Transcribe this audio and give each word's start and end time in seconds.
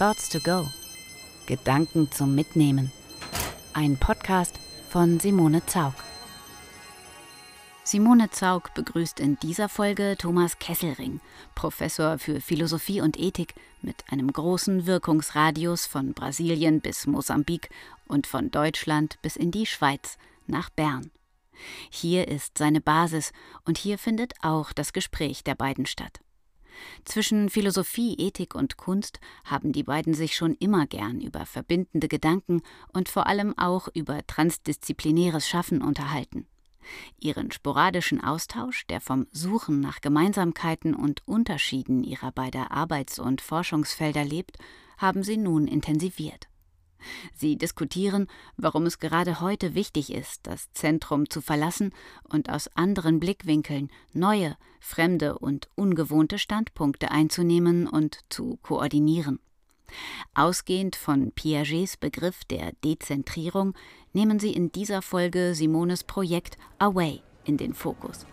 Thoughts 0.00 0.30
to 0.30 0.40
Go. 0.40 0.66
Gedanken 1.44 2.10
zum 2.10 2.34
Mitnehmen. 2.34 2.90
Ein 3.74 3.98
Podcast 3.98 4.58
von 4.88 5.20
Simone 5.20 5.66
Zaug. 5.66 5.92
Simone 7.84 8.30
Zaug 8.30 8.72
begrüßt 8.72 9.20
in 9.20 9.38
dieser 9.40 9.68
Folge 9.68 10.16
Thomas 10.18 10.58
Kesselring, 10.58 11.20
Professor 11.54 12.16
für 12.18 12.40
Philosophie 12.40 13.02
und 13.02 13.18
Ethik 13.18 13.52
mit 13.82 14.02
einem 14.10 14.32
großen 14.32 14.86
Wirkungsradius 14.86 15.84
von 15.84 16.14
Brasilien 16.14 16.80
bis 16.80 17.06
Mosambik 17.06 17.68
und 18.08 18.26
von 18.26 18.50
Deutschland 18.50 19.18
bis 19.20 19.36
in 19.36 19.50
die 19.50 19.66
Schweiz 19.66 20.16
nach 20.46 20.70
Bern. 20.70 21.10
Hier 21.90 22.26
ist 22.26 22.56
seine 22.56 22.80
Basis 22.80 23.32
und 23.66 23.76
hier 23.76 23.98
findet 23.98 24.32
auch 24.40 24.72
das 24.72 24.94
Gespräch 24.94 25.44
der 25.44 25.56
beiden 25.56 25.84
statt. 25.84 26.20
Zwischen 27.04 27.50
Philosophie, 27.50 28.14
Ethik 28.18 28.54
und 28.54 28.76
Kunst 28.76 29.20
haben 29.44 29.72
die 29.72 29.82
beiden 29.82 30.14
sich 30.14 30.36
schon 30.36 30.54
immer 30.54 30.86
gern 30.86 31.20
über 31.20 31.46
verbindende 31.46 32.08
Gedanken 32.08 32.62
und 32.92 33.08
vor 33.08 33.26
allem 33.26 33.56
auch 33.58 33.88
über 33.94 34.26
transdisziplinäres 34.26 35.48
Schaffen 35.48 35.82
unterhalten. 35.82 36.46
Ihren 37.18 37.50
sporadischen 37.52 38.22
Austausch, 38.22 38.86
der 38.86 39.00
vom 39.00 39.26
Suchen 39.32 39.80
nach 39.80 40.00
Gemeinsamkeiten 40.00 40.94
und 40.94 41.26
Unterschieden 41.26 42.02
ihrer 42.04 42.32
beider 42.32 42.70
Arbeits- 42.70 43.18
und 43.18 43.40
Forschungsfelder 43.40 44.24
lebt, 44.24 44.56
haben 44.98 45.22
sie 45.22 45.36
nun 45.36 45.66
intensiviert. 45.66 46.48
Sie 47.34 47.56
diskutieren, 47.56 48.26
warum 48.56 48.86
es 48.86 48.98
gerade 48.98 49.40
heute 49.40 49.74
wichtig 49.74 50.12
ist, 50.12 50.46
das 50.46 50.72
Zentrum 50.72 51.28
zu 51.28 51.40
verlassen 51.40 51.92
und 52.24 52.50
aus 52.50 52.68
anderen 52.76 53.20
Blickwinkeln 53.20 53.90
neue, 54.12 54.56
fremde 54.80 55.38
und 55.38 55.68
ungewohnte 55.74 56.38
Standpunkte 56.38 57.10
einzunehmen 57.10 57.86
und 57.86 58.20
zu 58.28 58.58
koordinieren. 58.62 59.38
Ausgehend 60.34 60.96
von 60.96 61.32
Piagets 61.32 61.96
Begriff 61.96 62.44
der 62.44 62.72
Dezentrierung 62.84 63.74
nehmen 64.12 64.38
sie 64.38 64.52
in 64.52 64.70
dieser 64.72 65.02
Folge 65.02 65.54
Simones 65.54 66.04
Projekt 66.04 66.56
Away 66.78 67.22
in 67.44 67.56
den 67.56 67.74
Fokus. 67.74 68.26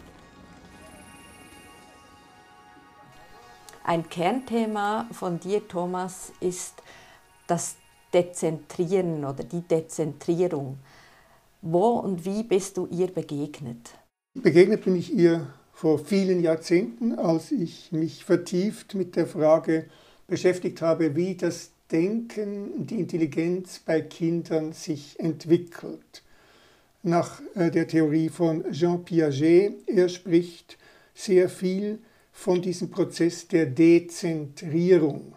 Ein 3.83 4.09
Kernthema 4.09 5.07
von 5.11 5.39
dir, 5.39 5.65
Thomas, 5.67 6.33
ist 6.41 6.83
das 7.47 7.77
Dezentrieren 8.13 9.25
oder 9.25 9.43
die 9.43 9.61
Dezentrierung. 9.61 10.77
Wo 11.61 11.99
und 11.99 12.25
wie 12.25 12.43
bist 12.43 12.77
du 12.77 12.87
ihr 12.87 13.07
begegnet? 13.07 13.93
Begegnet 14.33 14.83
bin 14.83 14.95
ich 14.95 15.13
ihr 15.13 15.47
vor 15.73 15.99
vielen 15.99 16.41
Jahrzehnten, 16.41 17.17
als 17.17 17.51
ich 17.51 17.91
mich 17.91 18.25
vertieft 18.25 18.95
mit 18.95 19.15
der 19.15 19.27
Frage 19.27 19.85
beschäftigt 20.27 20.81
habe, 20.81 21.15
wie 21.15 21.35
das 21.35 21.71
Denken, 21.91 22.85
die 22.85 22.99
Intelligenz 22.99 23.79
bei 23.79 24.01
Kindern 24.01 24.73
sich 24.73 25.19
entwickelt. 25.19 26.23
Nach 27.01 27.41
äh, 27.55 27.71
der 27.71 27.87
Theorie 27.87 28.29
von 28.29 28.69
Jean 28.71 29.05
Piaget, 29.05 29.87
er 29.87 30.09
spricht 30.09 30.77
sehr 31.13 31.47
viel 31.47 31.99
von 32.33 32.61
diesem 32.61 32.91
Prozess 32.91 33.47
der 33.47 33.67
Dezentrierung. 33.67 35.36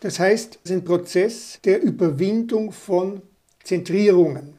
Das 0.00 0.18
heißt, 0.18 0.58
es 0.64 0.70
ist 0.70 0.76
ein 0.76 0.84
Prozess 0.84 1.60
der 1.62 1.82
Überwindung 1.82 2.72
von 2.72 3.20
Zentrierungen. 3.62 4.54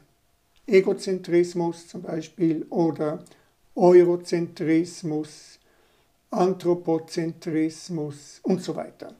Egozentrismus 0.66 1.88
zum 1.88 2.02
Beispiel 2.02 2.64
oder 2.70 3.24
Eurozentrismus, 3.74 5.58
Anthropozentrismus 6.30 8.38
und 8.42 8.62
so 8.62 8.76
weiter. 8.76 9.14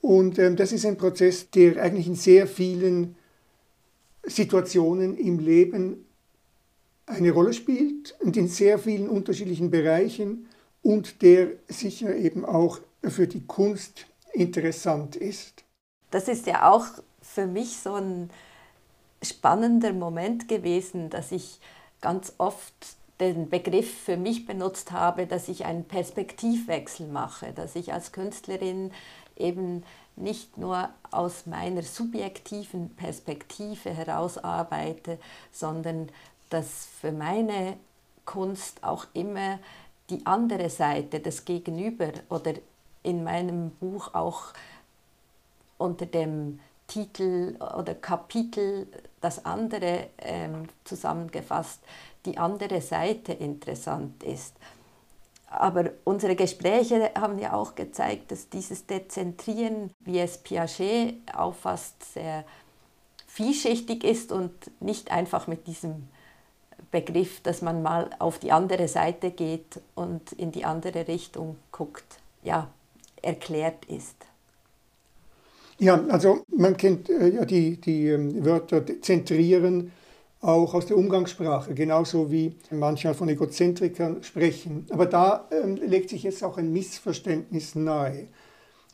Und 0.00 0.38
ähm, 0.38 0.54
das 0.54 0.70
ist 0.72 0.86
ein 0.86 0.96
Prozess, 0.96 1.50
der 1.50 1.82
eigentlich 1.82 2.06
in 2.06 2.14
sehr 2.14 2.46
vielen 2.46 3.16
Situationen 4.22 5.16
im 5.16 5.40
Leben 5.40 6.06
eine 7.06 7.32
Rolle 7.32 7.52
spielt 7.52 8.16
und 8.20 8.36
in 8.36 8.48
sehr 8.48 8.78
vielen 8.78 9.08
unterschiedlichen 9.08 9.70
Bereichen 9.70 10.46
und 10.82 11.22
der 11.22 11.48
sicher 11.68 12.14
eben 12.14 12.44
auch 12.44 12.80
für 13.02 13.26
die 13.26 13.46
Kunst 13.46 14.06
interessant 14.34 15.16
ist. 15.16 15.64
Das 16.10 16.28
ist 16.28 16.46
ja 16.46 16.70
auch 16.70 16.86
für 17.22 17.46
mich 17.46 17.78
so 17.78 17.94
ein 17.94 18.30
spannender 19.22 19.92
Moment 19.92 20.48
gewesen, 20.48 21.10
dass 21.10 21.32
ich 21.32 21.60
ganz 22.00 22.34
oft 22.38 22.74
den 23.20 23.48
Begriff 23.48 24.02
für 24.02 24.16
mich 24.16 24.44
benutzt 24.44 24.92
habe, 24.92 25.26
dass 25.26 25.48
ich 25.48 25.64
einen 25.64 25.84
Perspektivwechsel 25.84 27.06
mache, 27.06 27.52
dass 27.52 27.76
ich 27.76 27.92
als 27.92 28.12
Künstlerin 28.12 28.92
eben 29.36 29.84
nicht 30.16 30.58
nur 30.58 30.90
aus 31.10 31.46
meiner 31.46 31.82
subjektiven 31.82 32.94
Perspektive 32.94 33.90
heraus 33.90 34.38
arbeite, 34.38 35.18
sondern 35.52 36.08
dass 36.50 36.86
für 37.00 37.12
meine 37.12 37.76
Kunst 38.24 38.84
auch 38.84 39.06
immer 39.12 39.58
die 40.10 40.24
andere 40.26 40.70
Seite, 40.70 41.20
das 41.20 41.44
Gegenüber 41.44 42.12
oder 42.28 42.54
in 43.04 43.22
meinem 43.22 43.70
Buch 43.70 44.12
auch 44.14 44.52
unter 45.78 46.06
dem 46.06 46.58
Titel 46.88 47.56
oder 47.76 47.94
Kapitel 47.94 48.88
das 49.20 49.44
andere 49.44 50.08
ähm, 50.18 50.68
zusammengefasst, 50.84 51.80
die 52.26 52.36
andere 52.38 52.80
Seite 52.80 53.32
interessant 53.32 54.22
ist. 54.22 54.54
Aber 55.46 55.90
unsere 56.02 56.34
Gespräche 56.34 57.12
haben 57.16 57.38
ja 57.38 57.52
auch 57.52 57.74
gezeigt, 57.76 58.32
dass 58.32 58.48
dieses 58.48 58.86
Dezentrieren, 58.86 59.92
wie 60.00 60.18
es 60.18 60.38
Piaget 60.38 61.14
auffasst, 61.32 62.14
sehr 62.14 62.44
vielschichtig 63.28 64.04
ist 64.04 64.32
und 64.32 64.52
nicht 64.80 65.10
einfach 65.10 65.46
mit 65.46 65.66
diesem 65.66 66.08
Begriff, 66.90 67.40
dass 67.40 67.62
man 67.62 67.82
mal 67.82 68.10
auf 68.18 68.38
die 68.38 68.52
andere 68.52 68.88
Seite 68.88 69.30
geht 69.30 69.80
und 69.94 70.32
in 70.32 70.52
die 70.52 70.64
andere 70.64 71.08
Richtung 71.08 71.56
guckt. 71.72 72.18
Ja, 72.42 72.68
erklärt 73.24 73.84
ist. 73.86 74.16
Ja, 75.78 76.04
also 76.08 76.44
man 76.56 76.76
kennt 76.76 77.10
äh, 77.10 77.30
ja 77.30 77.44
die, 77.44 77.80
die 77.80 78.08
ähm, 78.08 78.44
Wörter 78.44 78.84
zentrieren 79.00 79.90
auch 80.40 80.74
aus 80.74 80.86
der 80.86 80.96
Umgangssprache, 80.96 81.74
genauso 81.74 82.30
wie 82.30 82.54
manchmal 82.70 83.14
von 83.14 83.28
Egozentrikern 83.28 84.22
sprechen. 84.22 84.86
Aber 84.90 85.06
da 85.06 85.48
ähm, 85.50 85.76
legt 85.76 86.10
sich 86.10 86.22
jetzt 86.22 86.44
auch 86.44 86.58
ein 86.58 86.72
Missverständnis 86.72 87.74
nahe. 87.74 88.28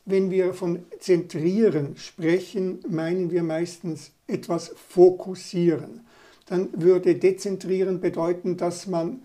Wenn 0.05 0.31
wir 0.31 0.53
von 0.53 0.85
zentrieren 0.99 1.97
sprechen, 1.97 2.79
meinen 2.87 3.29
wir 3.31 3.43
meistens 3.43 4.11
etwas 4.27 4.73
fokussieren. 4.89 6.05
Dann 6.47 6.69
würde 6.73 7.15
dezentrieren 7.15 7.99
bedeuten, 7.99 8.57
dass 8.57 8.87
man 8.87 9.21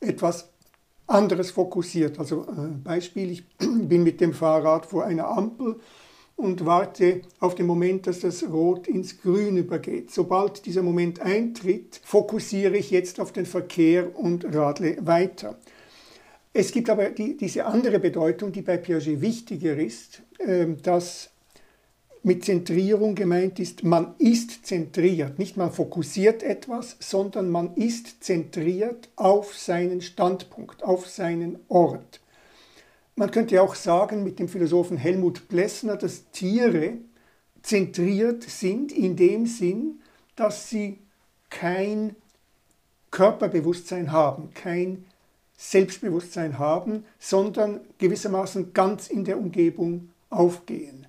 etwas 0.00 0.49
anderes 1.10 1.50
fokussiert. 1.50 2.18
Also 2.18 2.42
äh, 2.42 2.68
Beispiel, 2.82 3.30
ich 3.30 3.48
bin 3.58 4.02
mit 4.02 4.20
dem 4.20 4.32
Fahrrad 4.32 4.86
vor 4.86 5.04
einer 5.04 5.28
Ampel 5.28 5.76
und 6.36 6.64
warte 6.64 7.22
auf 7.38 7.54
den 7.54 7.66
Moment, 7.66 8.06
dass 8.06 8.20
das 8.20 8.42
Rot 8.42 8.88
ins 8.88 9.20
Grün 9.20 9.56
übergeht. 9.56 10.10
Sobald 10.10 10.64
dieser 10.64 10.82
Moment 10.82 11.20
eintritt, 11.20 12.00
fokussiere 12.02 12.76
ich 12.76 12.90
jetzt 12.90 13.20
auf 13.20 13.32
den 13.32 13.46
Verkehr 13.46 14.18
und 14.18 14.54
radle 14.54 14.96
weiter. 15.00 15.58
Es 16.52 16.72
gibt 16.72 16.90
aber 16.90 17.10
die, 17.10 17.36
diese 17.36 17.66
andere 17.66 18.00
Bedeutung, 18.00 18.52
die 18.52 18.62
bei 18.62 18.76
Piaget 18.76 19.20
wichtiger 19.20 19.76
ist, 19.76 20.22
äh, 20.38 20.66
dass 20.82 21.30
mit 22.22 22.44
Zentrierung 22.44 23.14
gemeint 23.14 23.58
ist, 23.58 23.82
man 23.82 24.14
ist 24.18 24.66
zentriert, 24.66 25.38
nicht 25.38 25.56
man 25.56 25.72
fokussiert 25.72 26.42
etwas, 26.42 26.96
sondern 27.00 27.50
man 27.50 27.74
ist 27.76 28.22
zentriert 28.22 29.08
auf 29.16 29.56
seinen 29.56 30.02
Standpunkt, 30.02 30.82
auf 30.82 31.06
seinen 31.06 31.58
Ort. 31.68 32.20
Man 33.16 33.30
könnte 33.30 33.60
auch 33.62 33.74
sagen 33.74 34.22
mit 34.22 34.38
dem 34.38 34.48
Philosophen 34.48 34.96
Helmut 34.96 35.48
Plessner, 35.48 35.96
dass 35.96 36.30
Tiere 36.30 36.98
zentriert 37.62 38.42
sind 38.42 38.92
in 38.92 39.16
dem 39.16 39.46
Sinn, 39.46 40.00
dass 40.36 40.70
sie 40.70 40.98
kein 41.48 42.16
Körperbewusstsein 43.10 44.12
haben, 44.12 44.50
kein 44.54 45.04
Selbstbewusstsein 45.56 46.58
haben, 46.58 47.04
sondern 47.18 47.80
gewissermaßen 47.98 48.72
ganz 48.72 49.08
in 49.08 49.24
der 49.24 49.38
Umgebung 49.38 50.10
aufgehen. 50.30 50.99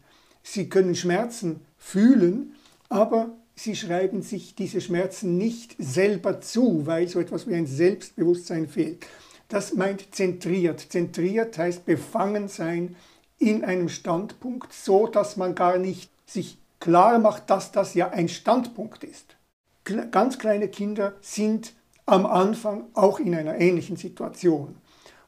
Sie 0.43 0.69
können 0.69 0.95
Schmerzen 0.95 1.61
fühlen, 1.77 2.55
aber 2.89 3.31
sie 3.55 3.75
schreiben 3.75 4.21
sich 4.21 4.55
diese 4.55 4.81
Schmerzen 4.81 5.37
nicht 5.37 5.75
selber 5.77 6.41
zu, 6.41 6.85
weil 6.85 7.07
so 7.07 7.19
etwas 7.19 7.47
wie 7.47 7.55
ein 7.55 7.67
Selbstbewusstsein 7.67 8.67
fehlt. 8.67 9.05
Das 9.49 9.73
meint 9.73 10.15
zentriert. 10.15 10.79
Zentriert 10.79 11.57
heißt 11.57 11.85
befangen 11.85 12.47
sein 12.47 12.95
in 13.37 13.63
einem 13.63 13.89
Standpunkt, 13.89 14.71
so 14.71 15.07
dass 15.07 15.35
man 15.35 15.55
gar 15.55 15.77
nicht 15.77 16.09
sich 16.25 16.57
klar 16.79 17.19
macht, 17.19 17.49
dass 17.49 17.71
das 17.71 17.93
ja 17.93 18.09
ein 18.09 18.29
Standpunkt 18.29 19.03
ist. 19.03 19.35
Ganz 19.83 20.37
kleine 20.37 20.67
Kinder 20.67 21.15
sind 21.21 21.73
am 22.05 22.25
Anfang 22.25 22.85
auch 22.93 23.19
in 23.19 23.35
einer 23.35 23.57
ähnlichen 23.57 23.97
Situation. 23.97 24.75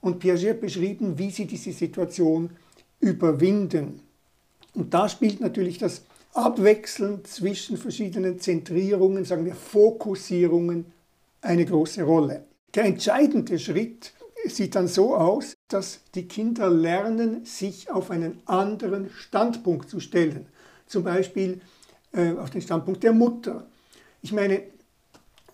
Und 0.02 0.20
Piaget 0.20 0.62
beschrieben, 0.62 1.18
wie 1.18 1.32
sie 1.32 1.46
diese 1.46 1.72
Situation 1.72 2.52
überwinden. 3.00 4.02
Und 4.74 4.94
da 4.94 5.08
spielt 5.08 5.40
natürlich 5.40 5.78
das 5.78 6.04
Abwechseln 6.34 7.24
zwischen 7.26 7.78
verschiedenen 7.78 8.40
Zentrierungen, 8.40 9.24
sagen 9.24 9.46
wir 9.46 9.56
Fokussierungen, 9.56 10.86
eine 11.42 11.66
große 11.66 12.04
Rolle. 12.04 12.46
Der 12.74 12.86
entscheidende 12.86 13.60
Schritt 13.60 14.14
sieht 14.46 14.76
dann 14.76 14.88
so 14.88 15.16
aus, 15.16 15.54
dass 15.68 16.02
die 16.16 16.28
Kinder 16.28 16.70
lernen, 16.70 17.46
sich 17.46 17.92
auf 17.92 18.10
einen 18.10 18.42
anderen 18.46 19.10
Standpunkt 19.12 19.90
zu 19.90 20.00
stellen. 20.00 20.48
Zum 20.88 21.04
Beispiel 21.04 21.62
äh, 22.14 22.32
auf 22.32 22.50
den 22.50 22.62
Standpunkt 22.62 23.04
der 23.04 23.14
Mutter. 23.14 23.68
Ich 24.22 24.32
meine, 24.32 24.64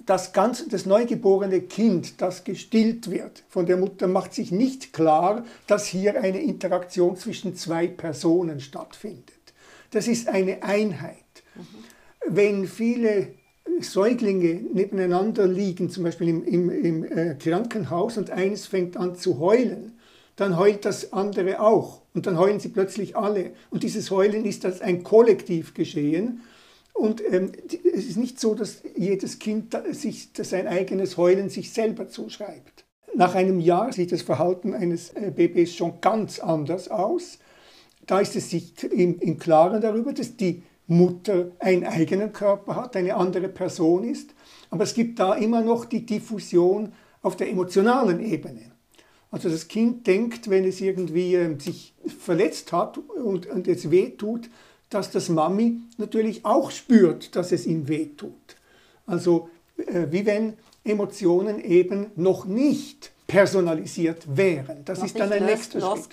das, 0.10 0.34
ganz, 0.34 0.68
das 0.68 0.88
neugeborene 0.88 1.62
Kind, 1.62 2.20
das 2.20 2.44
gestillt 2.44 3.12
wird 3.12 3.44
von 3.48 3.68
der 3.68 3.78
Mutter, 3.78 4.08
macht 4.08 4.34
sich 4.34 4.52
nicht 4.52 4.92
klar, 4.92 5.46
dass 5.68 5.86
hier 5.86 6.20
eine 6.20 6.42
Interaktion 6.42 7.16
zwischen 7.16 7.56
zwei 7.56 7.86
Personen 7.86 8.60
stattfindet. 8.60 9.36
Das 9.92 10.08
ist 10.08 10.28
eine 10.28 10.64
Einheit. 10.64 11.14
Mhm. 11.54 11.62
Wenn 12.28 12.68
viele 12.68 13.36
Säuglinge 13.82 14.56
nebeneinander 14.74 15.48
liegen, 15.48 15.92
zum 15.92 16.06
Beispiel 16.06 16.30
im, 16.30 16.44
im, 16.44 16.70
im 16.72 17.04
äh, 17.04 17.36
Krankenhaus, 17.36 18.18
und 18.18 18.32
eines 18.32 18.66
fängt 18.66 18.98
an 18.98 19.16
zu 19.16 19.38
heulen, 19.38 20.00
dann 20.36 20.58
heult 20.58 20.86
das 20.86 21.14
andere 21.14 21.60
auch. 21.60 22.02
Und 22.16 22.26
dann 22.26 22.40
heulen 22.40 22.60
sie 22.60 22.70
plötzlich 22.70 23.16
alle. 23.16 23.52
Und 23.70 23.84
dieses 23.84 24.10
Heulen 24.10 24.46
ist 24.46 24.66
als 24.66 24.82
ein 24.82 25.04
Kollektiv 25.04 25.76
geschehen. 25.76 26.42
Und 27.00 27.24
ähm, 27.32 27.54
es 27.94 28.08
ist 28.08 28.18
nicht 28.18 28.42
so, 28.42 28.56
dass 28.56 28.84
jedes 28.98 29.40
Kind 29.40 29.74
sich 29.92 30.32
sein 30.34 30.68
eigenes 30.68 31.16
Heulen 31.16 31.48
sich 31.48 31.72
selber 31.72 32.10
zuschreibt. 32.10 32.84
Nach 33.16 33.36
einem 33.36 33.62
Jahr 33.62 33.94
sieht 33.94 34.12
das 34.12 34.22
Verhalten 34.22 34.74
eines 34.74 35.12
äh, 35.12 35.32
Babys 35.34 35.74
schon 35.74 36.02
ganz 36.02 36.40
anders 36.40 36.90
aus. 36.90 37.40
Da 38.06 38.20
ist 38.20 38.36
es 38.36 38.50
sich 38.50 38.84
im, 38.84 39.18
im 39.20 39.40
Klaren 39.40 39.80
darüber, 39.80 40.12
dass 40.12 40.36
die 40.36 40.64
Mutter 40.88 41.52
einen 41.60 41.86
eigenen 41.86 42.34
Körper 42.34 42.76
hat, 42.76 42.98
eine 42.98 43.16
andere 43.16 43.48
Person 43.48 44.04
ist. 44.04 44.32
Aber 44.70 44.84
es 44.84 44.94
gibt 44.94 45.20
da 45.20 45.36
immer 45.36 45.62
noch 45.62 45.86
die 45.86 46.06
Diffusion 46.06 46.92
auf 47.22 47.38
der 47.38 47.50
emotionalen 47.50 48.20
Ebene. 48.20 48.74
Also 49.32 49.48
das 49.48 49.70
Kind 49.70 50.06
denkt, 50.06 50.50
wenn 50.50 50.66
es 50.66 50.82
irgendwie 50.82 51.36
äh, 51.36 51.58
sich 51.58 51.94
verletzt 52.06 52.74
hat 52.74 52.98
und, 52.98 53.46
und 53.46 53.70
es 53.70 53.90
weh 53.90 54.10
tut, 54.10 54.50
dass 54.90 55.12
das 55.12 55.30
Mami 55.30 55.82
natürlich 55.98 56.46
auch 56.46 56.72
spürt, 56.72 57.36
dass 57.36 57.52
es 57.52 57.66
ihm 57.66 57.88
weh 57.88 58.08
tut. 58.08 58.34
Also 59.06 59.50
äh, 59.78 60.08
wie 60.10 60.26
wenn 60.26 60.54
Emotionen 60.84 61.64
eben 61.64 62.08
noch 62.16 62.46
nicht 62.46 63.12
personalisiert 63.28 64.26
wären. 64.36 64.84
Das 64.86 65.00
noch 65.00 65.06
ist 65.06 65.20
dann 65.20 65.32
ein 65.32 65.46
nächster 65.46 65.80
Schritt. 65.80 66.10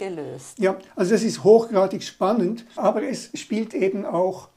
Ja, 0.58 0.78
also 0.94 1.12
das 1.12 1.22
ist 1.22 1.44
hochgradig 1.44 2.02
spannend, 2.02 2.66
aber 2.76 3.02
es 3.02 3.30
spielt 3.34 3.72
eben 3.72 4.04
auch 4.04 4.48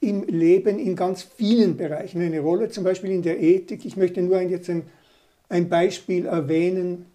im 0.00 0.24
Leben 0.24 0.78
in 0.78 0.96
ganz 0.96 1.22
vielen 1.22 1.76
Bereichen 1.76 2.20
eine 2.20 2.40
Rolle, 2.40 2.70
zum 2.70 2.84
Beispiel 2.84 3.10
in 3.10 3.22
der 3.22 3.40
Ethik. 3.40 3.84
Ich 3.84 3.96
möchte 3.96 4.20
nur 4.22 4.40
jetzt 4.40 4.68
ein, 4.68 4.88
ein 5.48 5.68
Beispiel 5.68 6.26
erwähnen, 6.26 7.06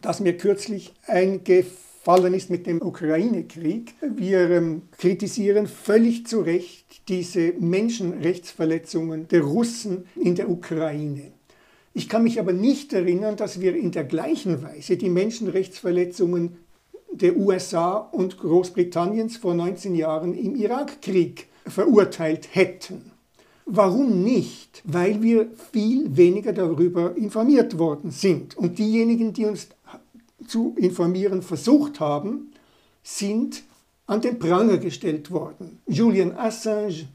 das 0.00 0.20
mir 0.20 0.36
kürzlich 0.36 0.92
eingefallen 1.06 1.89
ist 2.34 2.50
mit 2.50 2.66
dem 2.66 2.80
Ukraine-Krieg. 2.80 3.94
Wir 4.00 4.50
ähm, 4.50 4.82
kritisieren 4.96 5.66
völlig 5.66 6.26
zu 6.26 6.40
Recht 6.40 7.08
diese 7.08 7.52
Menschenrechtsverletzungen 7.58 9.28
der 9.28 9.42
Russen 9.42 10.06
in 10.16 10.34
der 10.34 10.48
Ukraine. 10.48 11.32
Ich 11.92 12.08
kann 12.08 12.22
mich 12.22 12.40
aber 12.40 12.52
nicht 12.52 12.92
erinnern, 12.92 13.36
dass 13.36 13.60
wir 13.60 13.76
in 13.76 13.90
der 13.90 14.04
gleichen 14.04 14.62
Weise 14.62 14.96
die 14.96 15.10
Menschenrechtsverletzungen 15.10 16.56
der 17.12 17.36
USA 17.36 17.96
und 17.96 18.38
Großbritanniens 18.38 19.36
vor 19.36 19.54
19 19.54 19.94
Jahren 19.94 20.34
im 20.34 20.54
Irakkrieg 20.54 21.48
verurteilt 21.66 22.48
hätten. 22.52 23.10
Warum 23.66 24.24
nicht? 24.24 24.82
Weil 24.84 25.22
wir 25.22 25.48
viel 25.72 26.16
weniger 26.16 26.52
darüber 26.52 27.16
informiert 27.16 27.78
worden 27.78 28.10
sind. 28.10 28.56
Und 28.56 28.78
diejenigen, 28.78 29.32
die 29.32 29.44
uns 29.44 29.68
zu 30.50 30.74
informieren 30.76 31.42
versucht 31.42 32.00
haben, 32.00 32.52
sind 33.02 33.62
an 34.06 34.20
den 34.20 34.38
Pranger 34.38 34.78
gestellt 34.78 35.30
worden. 35.30 35.80
Julian 35.86 36.36
Assange 36.36 37.08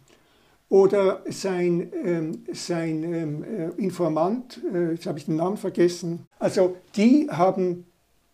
oder 0.69 1.21
sein, 1.29 1.91
ähm, 2.03 2.45
sein 2.53 3.03
ähm, 3.03 3.43
äh, 3.43 3.69
Informant, 3.81 4.61
äh, 4.73 4.91
jetzt 4.91 5.05
habe 5.05 5.19
ich 5.19 5.25
den 5.25 5.35
Namen 5.35 5.57
vergessen, 5.57 6.25
also 6.39 6.77
die 6.95 7.27
haben 7.29 7.85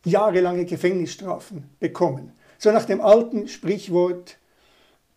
jahrelange 0.06 0.66
Gefängnisstrafen 0.66 1.64
bekommen. 1.80 2.32
So 2.58 2.72
nach 2.72 2.86
dem 2.86 3.02
alten 3.02 3.48
Sprichwort, 3.48 4.38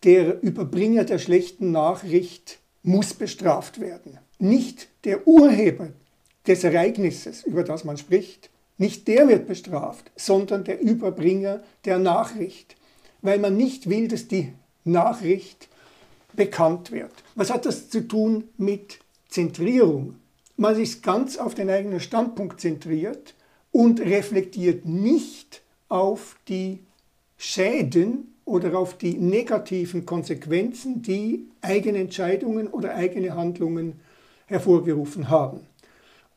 der 0.03 0.41
Überbringer 0.41 1.03
der 1.03 1.19
schlechten 1.19 1.71
Nachricht 1.71 2.59
muss 2.83 3.13
bestraft 3.13 3.79
werden. 3.79 4.19
Nicht 4.39 4.89
der 5.05 5.27
Urheber 5.27 5.89
des 6.45 6.63
Ereignisses, 6.63 7.43
über 7.43 7.63
das 7.63 7.83
man 7.83 7.97
spricht, 7.97 8.49
nicht 8.77 9.07
der 9.07 9.27
wird 9.27 9.47
bestraft, 9.47 10.11
sondern 10.15 10.63
der 10.63 10.81
Überbringer 10.81 11.63
der 11.85 11.97
Nachricht, 11.97 12.75
weil 13.21 13.39
man 13.39 13.55
nicht 13.55 13.89
will, 13.89 14.07
dass 14.07 14.27
die 14.27 14.53
Nachricht 14.83 15.69
bekannt 16.33 16.91
wird. 16.91 17.13
Was 17.35 17.51
hat 17.51 17.65
das 17.65 17.89
zu 17.89 18.07
tun 18.07 18.49
mit 18.57 18.99
Zentrierung? 19.29 20.15
Man 20.57 20.79
ist 20.79 21.03
ganz 21.03 21.37
auf 21.37 21.55
den 21.55 21.69
eigenen 21.69 21.99
Standpunkt 21.99 22.61
zentriert 22.61 23.33
und 23.71 23.99
reflektiert 23.99 24.85
nicht 24.85 25.61
auf 25.89 26.37
die 26.47 26.79
Schäden 27.37 28.33
oder 28.45 28.77
auf 28.77 28.97
die 28.97 29.15
negativen 29.17 30.05
Konsequenzen, 30.05 31.01
die 31.01 31.47
eigene 31.61 31.99
Entscheidungen 31.99 32.67
oder 32.67 32.95
eigene 32.95 33.35
Handlungen 33.35 33.99
hervorgerufen 34.45 35.29
haben. 35.29 35.61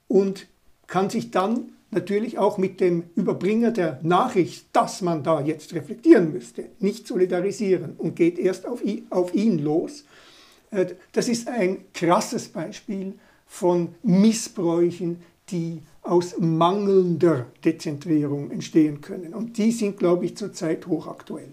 Und 0.09 0.47
kann 0.87 1.11
sich 1.11 1.31
dann 1.31 1.73
natürlich 1.91 2.39
auch 2.39 2.59
mit 2.59 2.81
dem 2.81 3.05
Überbringer 3.15 3.71
der 3.71 3.99
Nachricht, 4.03 4.67
dass 4.73 5.03
man 5.03 5.23
da 5.23 5.41
jetzt 5.41 5.75
reflektieren 5.75 6.33
müsste, 6.33 6.67
nicht 6.79 7.07
solidarisieren 7.07 7.95
und 7.97 8.17
geht 8.17 8.39
erst 8.39 8.67
auf 8.67 8.85
ihn, 8.85 9.59
los. 9.59 10.05
Äh, 10.71 10.87
das 11.13 11.29
ist 11.29 11.49
ein 11.49 11.85
krasses 11.93 12.49
Beispiel 12.49 13.15
von 13.47 13.95
Missbräuchen, 14.03 15.23
die 15.51 15.83
aus 16.03 16.39
mangelnder 16.39 17.47
Dezentrierung 17.65 18.51
entstehen 18.51 19.01
können. 19.01 19.35
Und 19.35 19.57
die 19.57 19.73
sind, 19.73 19.99
glaube 19.99 20.27
ich, 20.27 20.37
zurzeit 20.37 20.87
hochaktuell. 20.87 21.53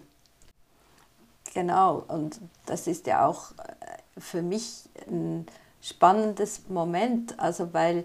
Genau, 1.54 2.04
und 2.10 2.42
das 2.66 2.88
ist 2.88 3.08
ja 3.08 3.26
auch 3.26 3.52
äh, 3.52 4.20
für 4.20 4.42
mich 4.42 4.84
ein 5.10 5.46
spannendes 5.82 6.64
Moment, 6.68 7.40
also 7.40 7.74
weil 7.74 8.04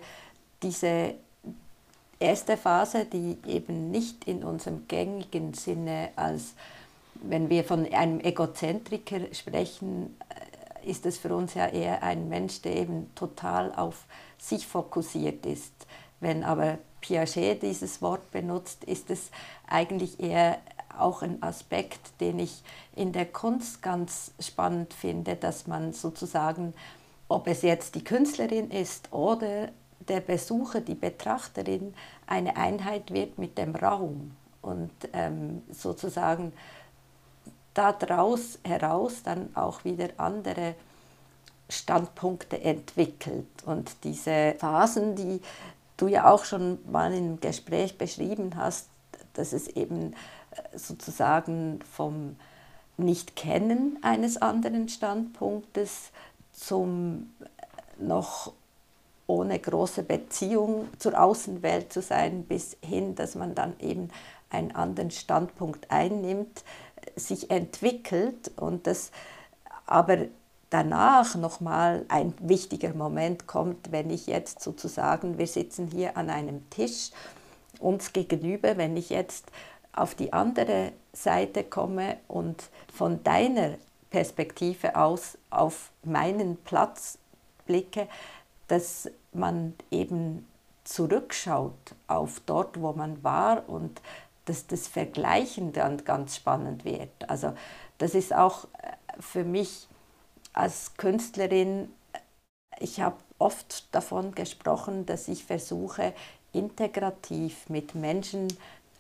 diese 0.63 1.15
erste 2.21 2.57
Phase, 2.57 3.07
die 3.07 3.39
eben 3.47 3.91
nicht 3.91 4.25
in 4.29 4.45
unserem 4.45 4.87
gängigen 4.87 5.55
Sinne 5.55 6.11
als, 6.15 6.55
wenn 7.15 7.51
wir 7.51 7.65
von 7.65 7.91
einem 7.93 8.21
Egozentriker 8.21 9.21
sprechen, 9.33 10.17
äh, 10.29 10.89
ist 10.89 11.07
es 11.07 11.19
für 11.19 11.35
uns 11.35 11.55
ja 11.55 11.67
eher 11.67 12.03
ein 12.03 12.29
Mensch, 12.29 12.63
der 12.63 12.77
eben 12.77 13.11
total 13.15 13.75
auf 13.75 14.05
sich 14.39 14.67
fokussiert 14.67 15.45
ist. 15.45 15.73
Wenn 16.21 16.45
aber 16.45 16.79
Piaget 17.01 17.63
dieses 17.63 18.03
Wort 18.03 18.31
benutzt, 18.31 18.85
ist 18.85 19.11
es 19.11 19.31
eigentlich 19.67 20.21
eher 20.21 20.59
auch 20.99 21.23
ein 21.23 21.43
Aspekt, 21.43 22.21
den 22.21 22.39
ich 22.39 22.63
in 22.95 23.13
der 23.13 23.27
Kunst 23.27 23.81
ganz 23.83 24.33
spannend 24.39 24.93
finde, 24.93 25.37
dass 25.37 25.67
man 25.67 25.93
sozusagen, 25.93 26.75
ob 27.29 27.47
es 27.47 27.63
jetzt 27.63 27.95
die 27.95 28.05
Künstlerin 28.05 28.71
ist 28.71 29.13
oder 29.13 29.71
der 30.09 30.21
Besucher, 30.21 30.81
die 30.81 30.95
Betrachterin, 30.95 31.95
eine 32.27 32.57
Einheit 32.57 33.13
wird 33.13 33.39
mit 33.39 33.59
dem 33.59 33.75
Raum 33.75 34.37
und 34.63 34.91
ähm, 35.13 35.63
sozusagen 35.71 36.53
daraus 37.75 38.59
heraus 38.65 39.23
dann 39.23 39.55
auch 39.55 39.85
wieder 39.85 40.09
andere 40.17 40.75
Standpunkte 41.69 42.61
entwickelt. 42.61 43.47
Und 43.65 44.05
diese 44.05 44.55
Phasen, 44.59 45.15
die 45.15 45.41
du 45.97 46.09
ja 46.09 46.31
auch 46.31 46.45
schon 46.45 46.79
mal 46.91 47.13
im 47.15 47.41
Gespräch 47.41 47.97
beschrieben 47.97 48.57
hast, 48.57 48.89
dass 49.35 49.53
es 49.53 49.69
eben 49.69 50.15
sozusagen 50.75 51.81
vom 51.93 52.37
Nicht-Kennen 52.97 53.99
eines 54.03 54.37
anderen 54.39 54.89
Standpunktes 54.89 56.11
zum 56.53 57.33
noch 57.99 58.53
ohne 59.31 59.61
große 59.61 60.03
Beziehung 60.03 60.89
zur 60.99 61.21
Außenwelt 61.21 61.93
zu 61.93 62.03
sein, 62.03 62.43
bis 62.45 62.77
hin, 62.85 63.15
dass 63.15 63.37
man 63.37 63.55
dann 63.55 63.75
eben 63.79 64.09
einen 64.51 64.75
anderen 64.75 65.13
Standpunkt 65.13 65.91
einnimmt, 65.91 66.65
sich 67.15 67.51
entwickelt 67.51 68.51
und 68.57 68.87
das 68.87 69.13
aber 69.87 70.19
danach 70.71 71.37
nochmal 71.37 72.05
ein 72.09 72.35
wichtiger 72.41 72.93
Moment 72.93 73.47
kommt, 73.47 73.93
wenn 73.93 74.11
ich 74.11 74.27
jetzt 74.27 74.61
sozusagen, 74.61 75.39
wir 75.39 75.47
sitzen 75.47 75.87
hier 75.87 76.17
an 76.17 76.29
einem 76.29 76.69
Tisch, 76.71 77.11
uns 77.79 78.13
gegenüber, 78.13 78.77
wenn 78.77 78.97
ich 78.97 79.11
jetzt 79.11 79.47
auf 79.93 80.15
die 80.15 80.33
andere 80.33 80.93
Seite 81.13 81.65
komme 81.65 82.17
und 82.29 82.65
von 82.93 83.23
deiner 83.23 83.75
Perspektive 84.11 84.97
aus 84.97 85.39
auf 85.51 85.91
meinen 86.03 86.57
Platz 86.57 87.19
blicke, 87.67 88.09
dass 88.69 89.11
man 89.33 89.75
eben 89.91 90.47
zurückschaut 90.85 91.95
auf 92.07 92.41
dort, 92.47 92.81
wo 92.81 92.93
man 92.93 93.23
war 93.23 93.69
und 93.69 94.01
dass 94.47 94.67
das 94.67 94.89
Vergleichen 94.89 95.73
dann 95.73 96.05
ganz 96.05 96.37
spannend 96.37 96.85
wird. 96.85 97.29
Also 97.29 97.53
das 97.99 98.15
ist 98.15 98.35
auch 98.35 98.65
äh, 98.65 99.21
für 99.21 99.45
mich 99.45 99.87
als 100.53 100.97
Künstlerin, 100.97 101.91
ich 102.81 103.01
habe 103.01 103.17
oft 103.39 103.95
davon 103.95 104.35
gesprochen, 104.35 105.07
dass 105.07 105.29
ich 105.29 105.45
versuche, 105.45 106.13
integrativ 106.53 107.69
mit 107.69 107.95
Menschen 107.95 108.49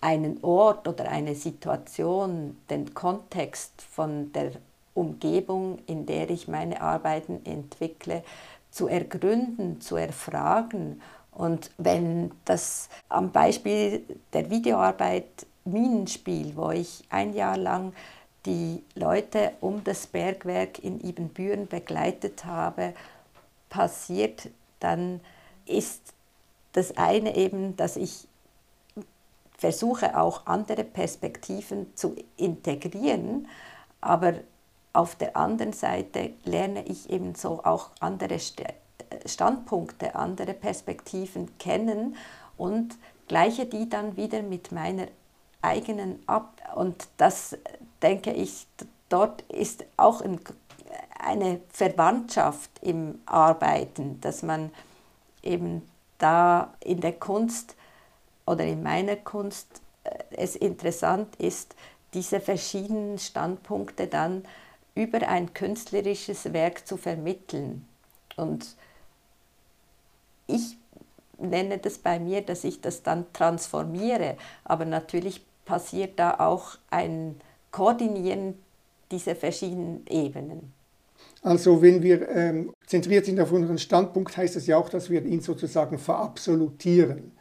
einen 0.01 0.43
Ort 0.43 0.87
oder 0.87 1.11
eine 1.11 1.35
Situation, 1.35 2.57
den 2.71 2.95
Kontext 2.95 3.83
von 3.83 4.33
der 4.33 4.53
Umgebung, 4.95 5.79
in 5.87 6.07
der 6.07 6.31
ich 6.31 6.49
meine 6.49 6.81
Arbeiten 6.81 7.45
entwickle, 7.45 8.23
zu 8.71 8.89
ergründen, 8.89 9.81
zu 9.81 9.97
erfragen. 9.97 11.01
Und 11.33 11.71
wenn 11.79 12.33
das 12.45 12.89
am 13.09 13.33
Beispiel 13.33 14.05
der 14.33 14.51
Videoarbeit 14.51 15.47
Minenspiel, 15.65 16.57
wo 16.57 16.71
ich 16.71 17.05
ein 17.11 17.35
Jahr 17.35 17.57
lang 17.57 17.93
die 18.47 18.83
Leute 18.95 19.53
um 19.61 19.85
das 19.85 20.07
Bergwerk 20.07 20.79
in 20.79 21.01
Ibbenbüren 21.01 21.67
begleitet 21.67 22.45
habe, 22.45 22.95
passiert, 23.69 24.49
dann 24.81 25.21
ist 25.67 26.15
das 26.73 26.97
eine 26.97 27.37
eben, 27.37 27.77
dass 27.77 27.97
ich 27.97 28.27
versuche 29.59 30.19
auch 30.19 30.47
andere 30.47 30.85
Perspektiven 30.85 31.95
zu 31.95 32.17
integrieren, 32.37 33.47
aber 34.01 34.35
auf 34.93 35.15
der 35.15 35.37
anderen 35.37 35.73
Seite 35.73 36.31
lerne 36.45 36.85
ich 36.85 37.11
eben 37.11 37.35
so 37.35 37.63
auch 37.65 37.91
andere 38.01 38.39
Standpunkte, 39.27 40.15
andere 40.15 40.55
Perspektiven 40.55 41.57
kennen 41.59 42.17
und 42.57 42.97
gleiche 43.29 43.67
die 43.67 43.89
dann 43.89 44.17
wieder 44.17 44.43
mit 44.43 44.73
meiner 44.73 45.07
eigenen 45.63 46.23
ab. 46.27 46.61
Und 46.75 47.09
das 47.17 47.57
denke 48.03 48.33
ich, 48.33 48.67
dort 49.09 49.43
ist 49.43 49.85
auch 49.97 50.23
eine 51.19 51.61
Verwandtschaft 51.69 52.71
im 52.81 53.21
Arbeiten, 53.27 54.21
dass 54.21 54.43
man 54.43 54.71
eben 55.43 55.89
da 56.19 56.75
in 56.81 57.01
der 57.01 57.13
Kunst 57.13 57.77
oder 58.47 58.65
in 58.65 58.83
meiner 58.83 59.17
Kunst 59.17 59.81
äh, 60.05 60.11
es 60.37 60.57
interessant 60.57 61.37
ist, 61.37 61.75
diese 62.15 62.41
verschiedenen 62.41 63.19
Standpunkte 63.19 64.07
dann 64.07 64.45
über 64.95 65.27
ein 65.29 65.55
künstlerisches 65.55 66.53
Werk 66.53 66.87
zu 66.87 66.97
vermitteln. 66.97 67.87
Und 68.37 68.77
ich 70.47 70.77
nenne 71.39 71.79
das 71.79 71.99
bei 71.99 72.19
mir, 72.19 72.43
dass 72.43 72.65
ich 72.65 72.81
das 72.81 73.03
dann 73.03 73.33
transformiere, 73.33 74.37
aber 74.65 74.85
natürlich 74.85 75.45
passiert 75.65 76.19
da 76.19 76.39
auch 76.39 76.77
ein 76.91 77.41
Koordinieren 77.71 78.55
dieser 79.11 79.37
verschiedenen 79.37 80.07
Ebenen. 80.09 80.73
Also 81.43 81.81
wenn 81.81 82.03
wir 82.03 82.29
ähm, 82.29 82.73
zentriert 82.87 83.25
sind 83.25 83.41
auf 83.41 83.53
unseren 83.53 83.79
Standpunkt, 83.79 84.37
heißt 84.37 84.57
das 84.57 84.67
ja 84.67 84.77
auch, 84.77 84.89
dass 84.89 85.09
wir 85.09 85.25
ihn 85.25 85.41
sozusagen 85.41 85.99
verabsolutieren. 85.99 87.33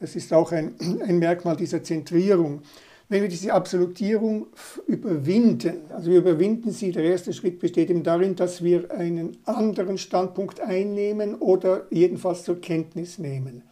Das 0.00 0.16
ist 0.16 0.32
auch 0.32 0.52
ein, 0.52 0.74
ein 1.02 1.18
Merkmal 1.18 1.56
dieser 1.56 1.82
Zentrierung. 1.82 2.62
Wenn 3.08 3.22
wir 3.22 3.28
diese 3.28 3.52
Absolutierung 3.52 4.46
überwinden, 4.86 5.82
also 5.90 6.10
wir 6.10 6.18
überwinden 6.18 6.70
sie, 6.70 6.92
der 6.92 7.04
erste 7.04 7.32
Schritt 7.32 7.58
besteht 7.58 7.90
eben 7.90 8.02
darin, 8.02 8.36
dass 8.36 8.64
wir 8.64 8.90
einen 8.90 9.36
anderen 9.44 9.98
Standpunkt 9.98 10.60
einnehmen 10.60 11.34
oder 11.34 11.86
jedenfalls 11.90 12.44
zur 12.44 12.60
Kenntnis 12.60 13.18
nehmen. 13.18 13.62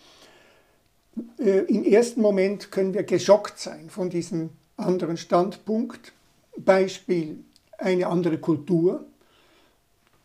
Äh, 1.38 1.60
Im 1.66 1.84
ersten 1.84 2.20
Moment 2.20 2.70
können 2.70 2.94
wir 2.94 3.04
geschockt 3.04 3.58
sein 3.58 3.88
von 3.88 4.10
diesem 4.10 4.50
anderen 4.76 5.16
Standpunkt. 5.16 6.12
Beispiel 6.56 7.38
eine 7.78 8.06
andere 8.06 8.38
Kultur. 8.38 9.06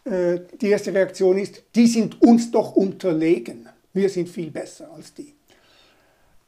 Äh, 0.04 0.42
die 0.60 0.70
erste 0.70 0.94
Reaktion 0.94 1.38
ist, 1.38 1.64
die 1.76 1.88
sind 1.88 2.22
uns 2.22 2.52
doch 2.52 2.76
unterlegen. 2.76 3.70
Wir 3.94 4.10
sind 4.10 4.30
viel 4.30 4.52
besser 4.52 4.92
als 4.92 5.14
die. 5.14 5.35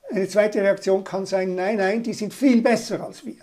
Eine 0.09 0.27
zweite 0.27 0.61
Reaktion 0.61 1.03
kann 1.03 1.25
sein, 1.25 1.55
nein, 1.55 1.77
nein, 1.77 2.03
die 2.03 2.13
sind 2.13 2.33
viel 2.33 2.61
besser 2.61 3.03
als 3.03 3.25
wir. 3.25 3.35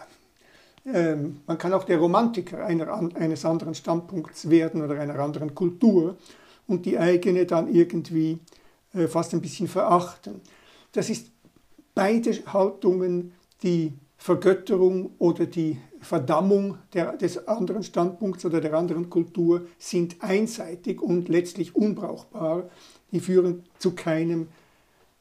Ähm, 0.86 1.40
man 1.46 1.58
kann 1.58 1.72
auch 1.72 1.84
der 1.84 1.98
Romantiker 1.98 2.64
einer, 2.64 2.92
eines 3.16 3.44
anderen 3.44 3.74
Standpunkts 3.74 4.48
werden 4.48 4.82
oder 4.82 4.98
einer 4.98 5.18
anderen 5.18 5.54
Kultur 5.54 6.16
und 6.66 6.86
die 6.86 6.98
eigene 6.98 7.46
dann 7.46 7.72
irgendwie 7.72 8.38
äh, 8.94 9.06
fast 9.06 9.34
ein 9.34 9.40
bisschen 9.40 9.68
verachten. 9.68 10.40
Das 10.92 11.10
ist 11.10 11.28
beide 11.94 12.32
Haltungen, 12.46 13.32
die 13.62 13.92
Vergötterung 14.16 15.10
oder 15.18 15.46
die 15.46 15.78
Verdammung 16.00 16.78
der, 16.92 17.16
des 17.16 17.46
anderen 17.46 17.82
Standpunkts 17.82 18.44
oder 18.44 18.60
der 18.60 18.74
anderen 18.74 19.10
Kultur 19.10 19.66
sind 19.78 20.16
einseitig 20.20 21.00
und 21.02 21.28
letztlich 21.28 21.74
unbrauchbar. 21.74 22.70
Die 23.12 23.20
führen 23.20 23.64
zu 23.78 23.94
keinem 23.94 24.48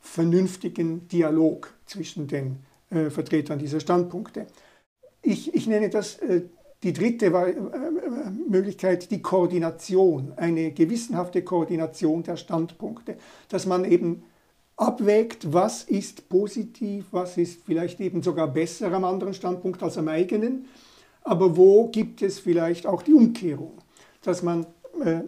vernünftigen 0.04 1.08
Dialog 1.08 1.74
zwischen 1.86 2.28
den 2.28 2.60
äh, 2.90 3.10
Vertretern 3.10 3.58
dieser 3.58 3.80
Standpunkte. 3.80 4.48
Ich, 5.22 5.56
ich 5.56 5.66
nenne 5.66 5.90
das 5.90 6.20
äh, 6.20 6.44
die 6.84 6.94
dritte 6.94 7.28
äh, 7.28 7.52
äh, 7.52 7.56
Möglichkeit, 8.50 9.10
die 9.10 9.22
Koordination, 9.22 10.34
eine 10.36 10.72
gewissenhafte 10.72 11.42
Koordination 11.42 12.22
der 12.24 12.36
Standpunkte, 12.36 13.16
dass 13.48 13.66
man 13.66 13.86
eben 13.86 14.24
abwägt, 14.76 15.54
was 15.54 15.84
ist 15.84 16.28
positiv, 16.28 17.06
was 17.12 17.38
ist 17.38 17.64
vielleicht 17.66 18.02
eben 18.02 18.22
sogar 18.22 18.48
besser 18.48 18.92
am 18.92 19.06
anderen 19.06 19.34
Standpunkt 19.34 19.82
als 19.82 19.98
am 19.98 20.10
eigenen, 20.10 20.66
aber 21.24 21.56
wo 21.56 21.88
gibt 21.88 22.22
es 22.22 22.40
vielleicht 22.40 22.86
auch 22.86 23.02
die 23.02 23.14
Umkehrung, 23.14 23.78
dass 24.22 24.44
man 24.44 24.66
äh, 25.04 25.22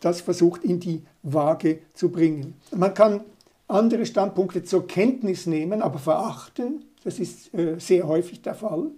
das 0.00 0.20
versucht 0.20 0.64
in 0.64 0.80
die 0.80 1.02
Waage 1.22 1.80
zu 1.94 2.10
bringen. 2.10 2.54
Man 2.74 2.92
kann 2.92 3.24
andere 3.70 4.06
Standpunkte 4.06 4.64
zur 4.64 4.86
Kenntnis 4.86 5.46
nehmen, 5.46 5.82
aber 5.82 5.98
verachten. 5.98 6.84
Das 7.04 7.18
ist 7.18 7.54
äh, 7.54 7.78
sehr 7.78 8.06
häufig 8.06 8.42
der 8.42 8.54
Fall. 8.54 8.90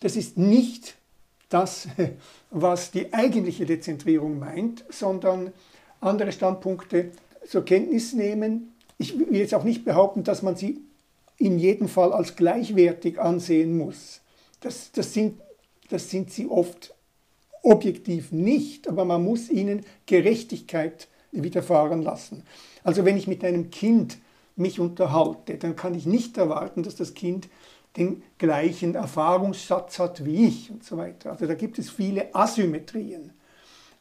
Das 0.00 0.16
ist 0.16 0.36
nicht 0.36 0.96
das, 1.48 1.88
was 2.50 2.90
die 2.90 3.12
eigentliche 3.12 3.66
Dezentrierung 3.66 4.38
meint, 4.38 4.84
sondern 4.90 5.52
andere 6.00 6.32
Standpunkte 6.32 7.12
zur 7.46 7.64
Kenntnis 7.64 8.12
nehmen. 8.12 8.74
Ich 8.98 9.18
will 9.18 9.36
jetzt 9.36 9.54
auch 9.54 9.64
nicht 9.64 9.84
behaupten, 9.84 10.24
dass 10.24 10.42
man 10.42 10.56
sie 10.56 10.80
in 11.38 11.58
jedem 11.58 11.88
Fall 11.88 12.12
als 12.12 12.36
gleichwertig 12.36 13.20
ansehen 13.20 13.78
muss. 13.78 14.20
Das, 14.60 14.90
das, 14.92 15.14
sind, 15.14 15.40
das 15.88 16.10
sind 16.10 16.32
sie 16.32 16.48
oft 16.48 16.94
objektiv 17.62 18.32
nicht, 18.32 18.88
aber 18.88 19.04
man 19.04 19.24
muss 19.24 19.48
ihnen 19.48 19.84
Gerechtigkeit 20.06 21.08
widerfahren 21.30 22.02
lassen. 22.02 22.42
Also 22.88 23.04
wenn 23.04 23.18
ich 23.18 23.26
mit 23.26 23.44
einem 23.44 23.68
Kind 23.68 24.16
mich 24.56 24.80
unterhalte, 24.80 25.58
dann 25.58 25.76
kann 25.76 25.94
ich 25.94 26.06
nicht 26.06 26.38
erwarten, 26.38 26.82
dass 26.82 26.96
das 26.96 27.12
Kind 27.12 27.50
den 27.98 28.22
gleichen 28.38 28.94
Erfahrungsschatz 28.94 29.98
hat 29.98 30.24
wie 30.24 30.46
ich 30.46 30.70
und 30.70 30.82
so 30.82 30.96
weiter. 30.96 31.32
Also 31.32 31.46
da 31.46 31.52
gibt 31.52 31.78
es 31.78 31.90
viele 31.90 32.34
Asymmetrien. 32.34 33.34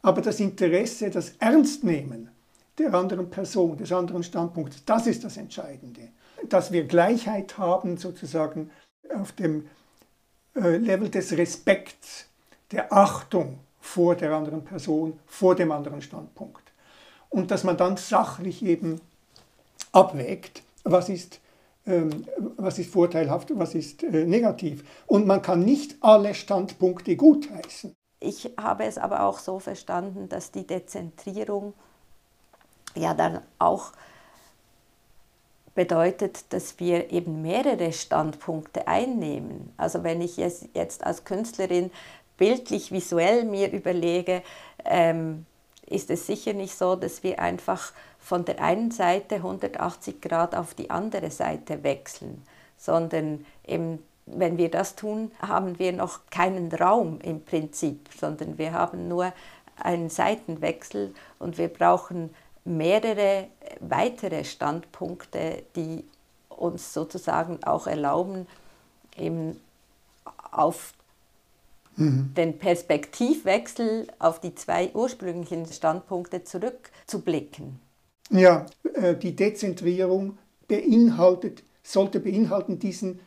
Aber 0.02 0.22
das 0.22 0.40
Interesse, 0.40 1.10
das 1.10 1.34
Ernstnehmen 1.38 2.30
der 2.78 2.94
anderen 2.94 3.30
Person, 3.30 3.76
des 3.76 3.92
anderen 3.92 4.24
Standpunktes, 4.24 4.86
das 4.86 5.06
ist 5.06 5.26
das 5.26 5.36
Entscheidende. 5.36 6.08
Dass 6.48 6.72
wir 6.72 6.86
Gleichheit 6.86 7.58
haben, 7.58 7.98
sozusagen 7.98 8.72
auf 9.14 9.34
dem 9.34 9.68
äh, 10.56 10.78
Level 10.78 11.10
des 11.10 11.36
Respekts, 11.38 12.30
der 12.72 12.94
Achtung 12.94 13.60
vor 13.82 14.16
der 14.16 14.32
anderen 14.32 14.64
Person, 14.64 15.20
vor 15.26 15.56
dem 15.56 15.74
anderen 15.74 16.02
Standpunkt 16.02 16.67
und 17.30 17.52
dass 17.52 17.64
man 17.64 17.78
dann 17.78 17.98
sachlich 17.98 18.64
eben 18.64 19.02
abwägt, 19.92 20.64
was 20.84 21.10
ist, 21.10 21.40
ähm, 21.86 22.26
was 22.58 22.80
ist 22.80 22.92
vorteilhaft, 22.92 23.58
was 23.58 23.76
ist 23.76 24.04
äh, 24.04 24.26
negativ. 24.26 24.84
Und 25.06 25.28
man 25.28 25.42
kann 25.42 25.64
nicht 25.64 25.96
alle 26.02 26.34
Standpunkte 26.34 27.16
gutheißen. 27.16 27.94
Ich 28.20 28.52
habe 28.60 28.86
es 28.86 28.98
aber 28.98 29.24
auch 29.24 29.40
so 29.40 29.60
verstanden, 29.60 30.28
dass 30.30 30.52
die 30.52 30.66
Dezentrierung 30.66 31.74
ja 32.96 33.14
dann 33.14 33.42
auch 33.60 33.92
bedeutet, 35.76 36.52
dass 36.52 36.80
wir 36.80 37.12
eben 37.12 37.44
mehrere 37.44 37.94
Standpunkte 37.94 38.88
einnehmen. 38.88 39.72
Also 39.78 40.04
wenn 40.04 40.22
ich 40.22 40.38
jetzt 40.38 41.04
als 41.04 41.24
Künstlerin 41.24 41.92
bildlich, 42.38 42.92
visuell 42.92 43.46
mir 43.46 43.72
überlege, 43.72 44.42
ähm, 44.84 45.46
ist 45.88 46.10
es 46.10 46.28
sicher 46.28 46.54
nicht 46.54 46.78
so, 46.78 46.96
dass 46.96 47.24
wir 47.24 47.40
einfach 47.40 47.94
von 48.20 48.46
der 48.46 48.62
einen 48.62 48.92
Seite 48.92 49.36
180 49.36 50.22
Grad 50.22 50.56
auf 50.56 50.74
die 50.74 50.90
andere 50.90 51.32
Seite 51.32 51.84
wechseln, 51.84 52.44
sondern 52.78 53.46
eben 53.66 54.04
wenn 54.28 54.58
wir 54.58 54.70
das 54.70 54.96
tun, 54.96 55.32
haben 55.40 55.80
wir 55.80 55.94
noch 55.94 56.20
keinen 56.30 56.72
Raum 56.72 57.20
im 57.22 57.44
Prinzip, 57.44 58.10
sondern 58.20 58.58
wir 58.58 58.74
haben 58.74 59.08
nur 59.08 59.32
einen 59.78 60.10
Seitenwechsel 60.10 61.14
und 61.40 61.58
wir 61.58 61.70
brauchen 61.70 62.34
mehrere 62.66 63.48
weitere 63.80 64.44
Standpunkte, 64.44 65.64
die 65.76 66.04
uns 66.50 66.94
sozusagen 66.94 67.64
auch 67.64 67.88
erlauben, 67.88 68.48
eben 69.16 69.62
auf 70.52 70.94
den 71.98 72.60
Perspektivwechsel 72.60 74.08
auf 74.20 74.40
die 74.40 74.54
zwei 74.54 74.92
ursprünglichen 74.94 75.66
Standpunkte 75.66 76.44
zurückzublicken. 76.44 77.80
Ja, 78.30 78.68
äh, 78.94 79.16
die 79.16 79.36
Dezentrierung 79.36 80.38
beinhaltet, 80.68 81.64
sollte 81.82 82.20
beinhalten 82.20 82.78
diesen 82.78 83.20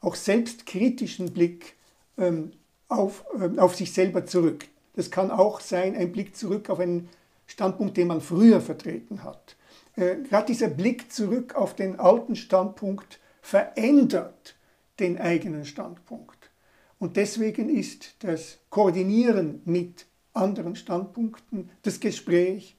auch 0.00 0.14
selbstkritischen 0.14 1.32
Blick 1.32 1.76
ähm, 2.18 2.52
auf, 2.88 3.24
äh, 3.38 3.58
auf 3.58 3.76
sich 3.76 3.92
selber 3.92 4.26
zurück. 4.26 4.66
Das 4.94 5.10
kann 5.10 5.30
auch 5.30 5.60
sein, 5.60 5.96
ein 5.96 6.12
Blick 6.12 6.36
zurück 6.36 6.68
auf 6.68 6.80
einen 6.80 7.08
Standpunkt, 7.46 7.96
den 7.96 8.08
man 8.08 8.20
früher 8.20 8.60
vertreten 8.60 9.24
hat. 9.24 9.56
Äh, 9.96 10.16
Gerade 10.28 10.46
dieser 10.46 10.68
Blick 10.68 11.12
zurück 11.12 11.54
auf 11.54 11.74
den 11.74 11.98
alten 11.98 12.36
Standpunkt 12.36 13.20
verändert 13.40 14.56
den 15.00 15.18
eigenen 15.18 15.64
Standpunkt. 15.64 16.41
Und 17.02 17.16
deswegen 17.16 17.68
ist 17.68 18.14
das 18.20 18.58
Koordinieren 18.70 19.60
mit 19.64 20.06
anderen 20.34 20.76
Standpunkten, 20.76 21.68
das 21.82 21.98
Gespräch 21.98 22.76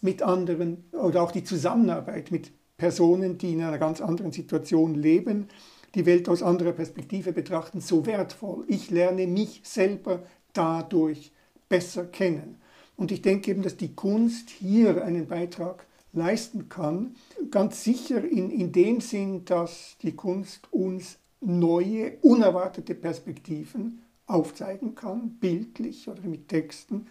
mit 0.00 0.22
anderen 0.22 0.84
oder 0.92 1.22
auch 1.22 1.32
die 1.32 1.42
Zusammenarbeit 1.42 2.30
mit 2.30 2.52
Personen, 2.76 3.36
die 3.36 3.54
in 3.54 3.62
einer 3.64 3.78
ganz 3.78 4.00
anderen 4.00 4.30
Situation 4.30 4.94
leben, 4.94 5.48
die 5.96 6.06
Welt 6.06 6.28
aus 6.28 6.40
anderer 6.40 6.70
Perspektive 6.70 7.32
betrachten, 7.32 7.80
so 7.80 8.06
wertvoll. 8.06 8.64
Ich 8.68 8.90
lerne 8.90 9.26
mich 9.26 9.60
selber 9.64 10.22
dadurch 10.52 11.32
besser 11.68 12.04
kennen. 12.04 12.60
Und 12.96 13.10
ich 13.10 13.22
denke 13.22 13.50
eben, 13.50 13.62
dass 13.62 13.76
die 13.76 13.92
Kunst 13.96 14.50
hier 14.50 15.04
einen 15.04 15.26
Beitrag 15.26 15.84
leisten 16.12 16.68
kann, 16.68 17.16
ganz 17.50 17.82
sicher 17.82 18.22
in, 18.22 18.52
in 18.52 18.70
dem 18.70 19.00
Sinn, 19.00 19.44
dass 19.46 19.96
die 20.00 20.14
Kunst 20.14 20.72
uns 20.72 21.18
neue, 21.40 22.18
unerwartete 22.22 22.94
Perspektiven 22.94 24.02
aufzeigen 24.26 24.94
kann, 24.94 25.38
bildlich 25.40 26.08
oder 26.08 26.22
mit 26.22 26.48
Texten 26.48 27.06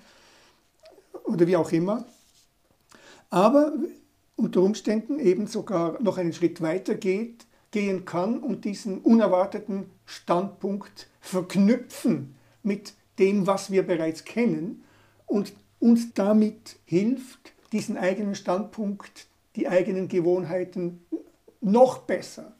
oder 1.24 1.48
wie 1.48 1.58
auch 1.58 1.72
immer. 1.72 2.06
Aber 3.30 3.74
unter 4.36 4.62
Umständen 4.62 5.20
eben 5.20 5.48
sogar 5.48 6.02
noch 6.02 6.18
einen 6.18 6.34
Schritt 6.34 6.62
weiter 6.62 6.96
geht, 6.96 7.46
gehen 7.72 8.06
kann 8.06 8.40
und 8.40 8.66
diesen 8.66 9.00
unerwarteten 9.00 9.90
Standpunkt 10.06 11.10
verknüpfen 11.20 12.36
mit 12.64 12.94
dem, 13.20 13.48
was 13.48 13.72
wir 13.72 13.86
bereits 13.86 14.24
kennen 14.24 14.84
und 15.26 15.54
uns 15.80 16.14
damit 16.14 16.78
hilft, 16.86 17.54
diesen 17.72 17.98
eigenen 17.98 18.36
Standpunkt, 18.36 19.28
die 19.56 19.68
eigenen 19.68 20.08
Gewohnheiten 20.08 21.06
noch 21.60 22.00
besser 22.00 22.57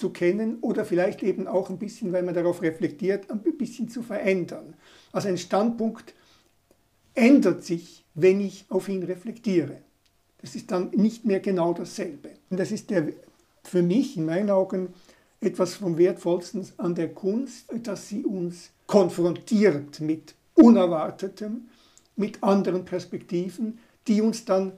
zu 0.00 0.10
kennen 0.10 0.58
oder 0.62 0.84
vielleicht 0.84 1.22
eben 1.22 1.46
auch 1.46 1.70
ein 1.70 1.78
bisschen, 1.78 2.12
weil 2.12 2.22
man 2.22 2.34
darauf 2.34 2.62
reflektiert, 2.62 3.30
ein 3.30 3.40
bisschen 3.40 3.88
zu 3.88 4.02
verändern. 4.02 4.74
Also 5.12 5.28
ein 5.28 5.38
Standpunkt 5.38 6.14
ändert 7.14 7.62
sich, 7.64 8.04
wenn 8.14 8.40
ich 8.40 8.64
auf 8.70 8.88
ihn 8.88 9.02
reflektiere. 9.02 9.76
Das 10.40 10.54
ist 10.54 10.70
dann 10.70 10.90
nicht 10.92 11.26
mehr 11.26 11.40
genau 11.40 11.74
dasselbe. 11.74 12.30
Und 12.48 12.58
das 12.58 12.72
ist 12.72 12.88
der, 12.90 13.12
für 13.62 13.82
mich 13.82 14.16
in 14.16 14.24
meinen 14.24 14.50
Augen 14.50 14.94
etwas 15.40 15.74
vom 15.74 15.98
Wertvollsten 15.98 16.66
an 16.78 16.94
der 16.94 17.12
Kunst, 17.12 17.66
dass 17.82 18.08
sie 18.08 18.24
uns 18.24 18.70
konfrontiert 18.86 20.00
mit 20.00 20.34
Unerwartetem, 20.54 21.68
mit 22.16 22.42
anderen 22.42 22.84
Perspektiven, 22.84 23.78
die 24.06 24.22
uns 24.22 24.46
dann 24.46 24.72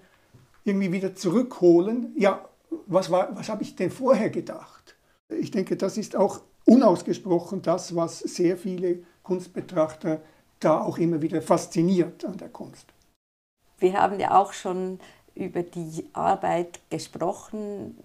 irgendwie 0.65 0.93
wieder 0.93 1.15
zurückholen. 1.15 2.13
Ja, 2.17 2.45
was, 2.87 3.11
was 3.11 3.49
habe 3.49 3.63
ich 3.63 3.77
denn 3.77 3.91
vorher 3.91 4.31
gedacht? 4.31 4.97
Ich 5.39 5.51
denke, 5.51 5.77
das 5.77 5.97
ist 5.97 6.17
auch 6.17 6.41
unausgesprochen 6.65 7.63
das, 7.63 7.95
was 7.97 8.21
sehr 8.21 8.57
viele 8.57 9.03
Kunstbetrachter 9.23 10.21
da 10.61 10.81
auch 10.81 10.99
immer 10.99 11.21
wieder 11.23 11.43
fasziniert 11.43 12.25
an 12.25 12.37
der 12.37 12.49
Kunst. 12.49 12.87
Wir 13.79 13.95
haben 13.95 14.21
ja 14.21 14.39
auch 14.41 14.53
schon 14.53 15.01
über 15.35 15.63
die 15.63 16.07
Arbeit 16.13 16.81
gesprochen, 16.91 17.97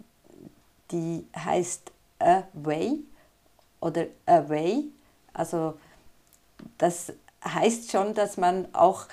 die 0.91 1.25
heißt 1.35 1.91
Away 2.19 2.99
oder 3.79 4.05
Away. 4.25 4.85
Also 5.33 5.75
das 6.77 7.13
heißt 7.43 7.91
schon, 7.91 8.13
dass 8.13 8.37
man 8.37 8.73
auch 8.73 9.05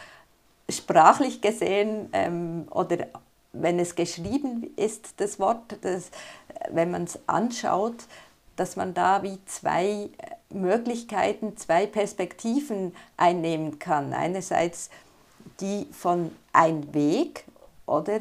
sprachlich 0.70 1.42
gesehen 1.42 2.08
ähm, 2.12 2.66
oder 2.70 3.08
wenn 3.54 3.78
es 3.78 3.94
geschrieben 3.94 4.70
ist, 4.76 5.14
das 5.20 5.38
Wort, 5.38 5.78
das, 5.82 6.10
wenn 6.70 6.90
man 6.90 7.04
es 7.04 7.18
anschaut, 7.26 8.06
dass 8.56 8.76
man 8.76 8.94
da 8.94 9.22
wie 9.22 9.38
zwei 9.46 10.10
Möglichkeiten, 10.50 11.56
zwei 11.56 11.86
Perspektiven 11.86 12.94
einnehmen 13.16 13.78
kann. 13.78 14.12
Einerseits 14.12 14.90
die 15.60 15.86
von 15.92 16.34
ein 16.52 16.92
Weg 16.94 17.44
oder 17.86 18.20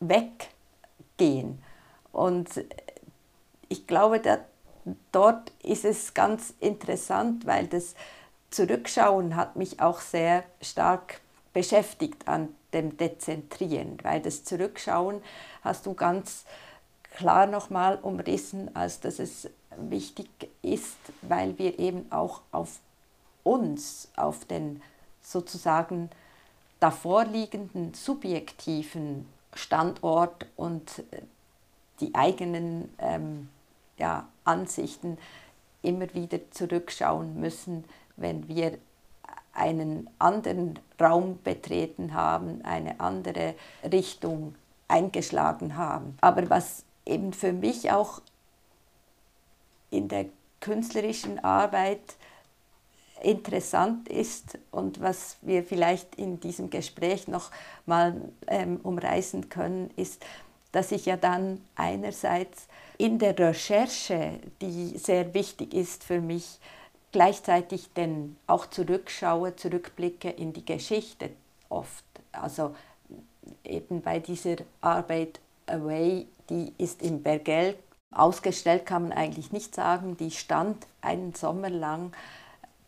weggehen. 0.00 1.62
Und 2.12 2.48
ich 3.68 3.86
glaube, 3.86 4.20
da, 4.20 4.38
dort 5.12 5.52
ist 5.62 5.84
es 5.84 6.14
ganz 6.14 6.54
interessant, 6.60 7.46
weil 7.46 7.66
das 7.66 7.94
Zurückschauen 8.50 9.36
hat 9.36 9.56
mich 9.56 9.80
auch 9.80 10.00
sehr 10.00 10.44
stark 10.60 11.20
beschäftigt 11.52 12.26
an 12.28 12.54
dem 12.72 12.96
Dezentrieren, 12.96 13.98
weil 14.02 14.20
das 14.20 14.44
Zurückschauen 14.44 15.22
hast 15.62 15.86
du 15.86 15.94
ganz 15.94 16.44
klar 17.16 17.46
nochmal 17.46 17.98
umrissen, 18.00 18.74
als 18.76 19.00
dass 19.00 19.18
es 19.18 19.48
wichtig 19.76 20.28
ist, 20.62 20.98
weil 21.22 21.58
wir 21.58 21.78
eben 21.78 22.10
auch 22.10 22.42
auf 22.52 22.80
uns, 23.44 24.08
auf 24.16 24.44
den 24.44 24.82
sozusagen 25.22 26.10
davorliegenden 26.80 27.94
subjektiven 27.94 29.26
Standort 29.54 30.46
und 30.56 31.02
die 32.00 32.14
eigenen 32.14 32.94
ähm, 32.98 33.48
ja, 33.96 34.28
Ansichten 34.44 35.18
immer 35.82 36.12
wieder 36.14 36.38
zurückschauen 36.50 37.40
müssen, 37.40 37.84
wenn 38.16 38.48
wir 38.48 38.78
einen 39.52 40.08
anderen 40.18 40.78
Raum 41.00 41.38
betreten 41.42 42.14
haben, 42.14 42.64
eine 42.64 43.00
andere 43.00 43.54
Richtung 43.84 44.54
eingeschlagen 44.88 45.76
haben. 45.76 46.16
Aber 46.20 46.48
was 46.50 46.84
eben 47.04 47.32
für 47.32 47.52
mich 47.52 47.90
auch 47.90 48.20
in 49.90 50.08
der 50.08 50.26
künstlerischen 50.60 51.42
Arbeit 51.42 52.16
interessant 53.22 54.08
ist 54.08 54.58
und 54.70 55.00
was 55.00 55.36
wir 55.42 55.64
vielleicht 55.64 56.14
in 56.16 56.40
diesem 56.40 56.70
Gespräch 56.70 57.26
noch 57.28 57.50
mal 57.86 58.14
ähm, 58.46 58.78
umreißen 58.82 59.48
können, 59.48 59.90
ist, 59.96 60.24
dass 60.72 60.92
ich 60.92 61.06
ja 61.06 61.16
dann 61.16 61.60
einerseits 61.74 62.68
in 62.96 63.18
der 63.18 63.38
Recherche, 63.38 64.38
die 64.60 64.98
sehr 64.98 65.34
wichtig 65.34 65.74
ist 65.74 66.04
für 66.04 66.20
mich, 66.20 66.58
gleichzeitig 67.12 67.92
denn 67.94 68.36
auch 68.46 68.66
zurückschaue, 68.66 69.56
zurückblicke 69.56 70.30
in 70.30 70.52
die 70.52 70.64
Geschichte 70.64 71.30
oft. 71.68 72.04
Also 72.32 72.74
eben 73.64 74.02
bei 74.02 74.18
dieser 74.18 74.56
Arbeit 74.80 75.40
Away, 75.66 76.26
die 76.48 76.72
ist 76.78 77.02
in 77.02 77.22
Bergell 77.22 77.76
ausgestellt, 78.10 78.86
kann 78.86 79.08
man 79.08 79.12
eigentlich 79.12 79.52
nicht 79.52 79.74
sagen. 79.74 80.16
Die 80.16 80.30
stand 80.30 80.86
einen 81.00 81.34
Sommer 81.34 81.70
lang 81.70 82.12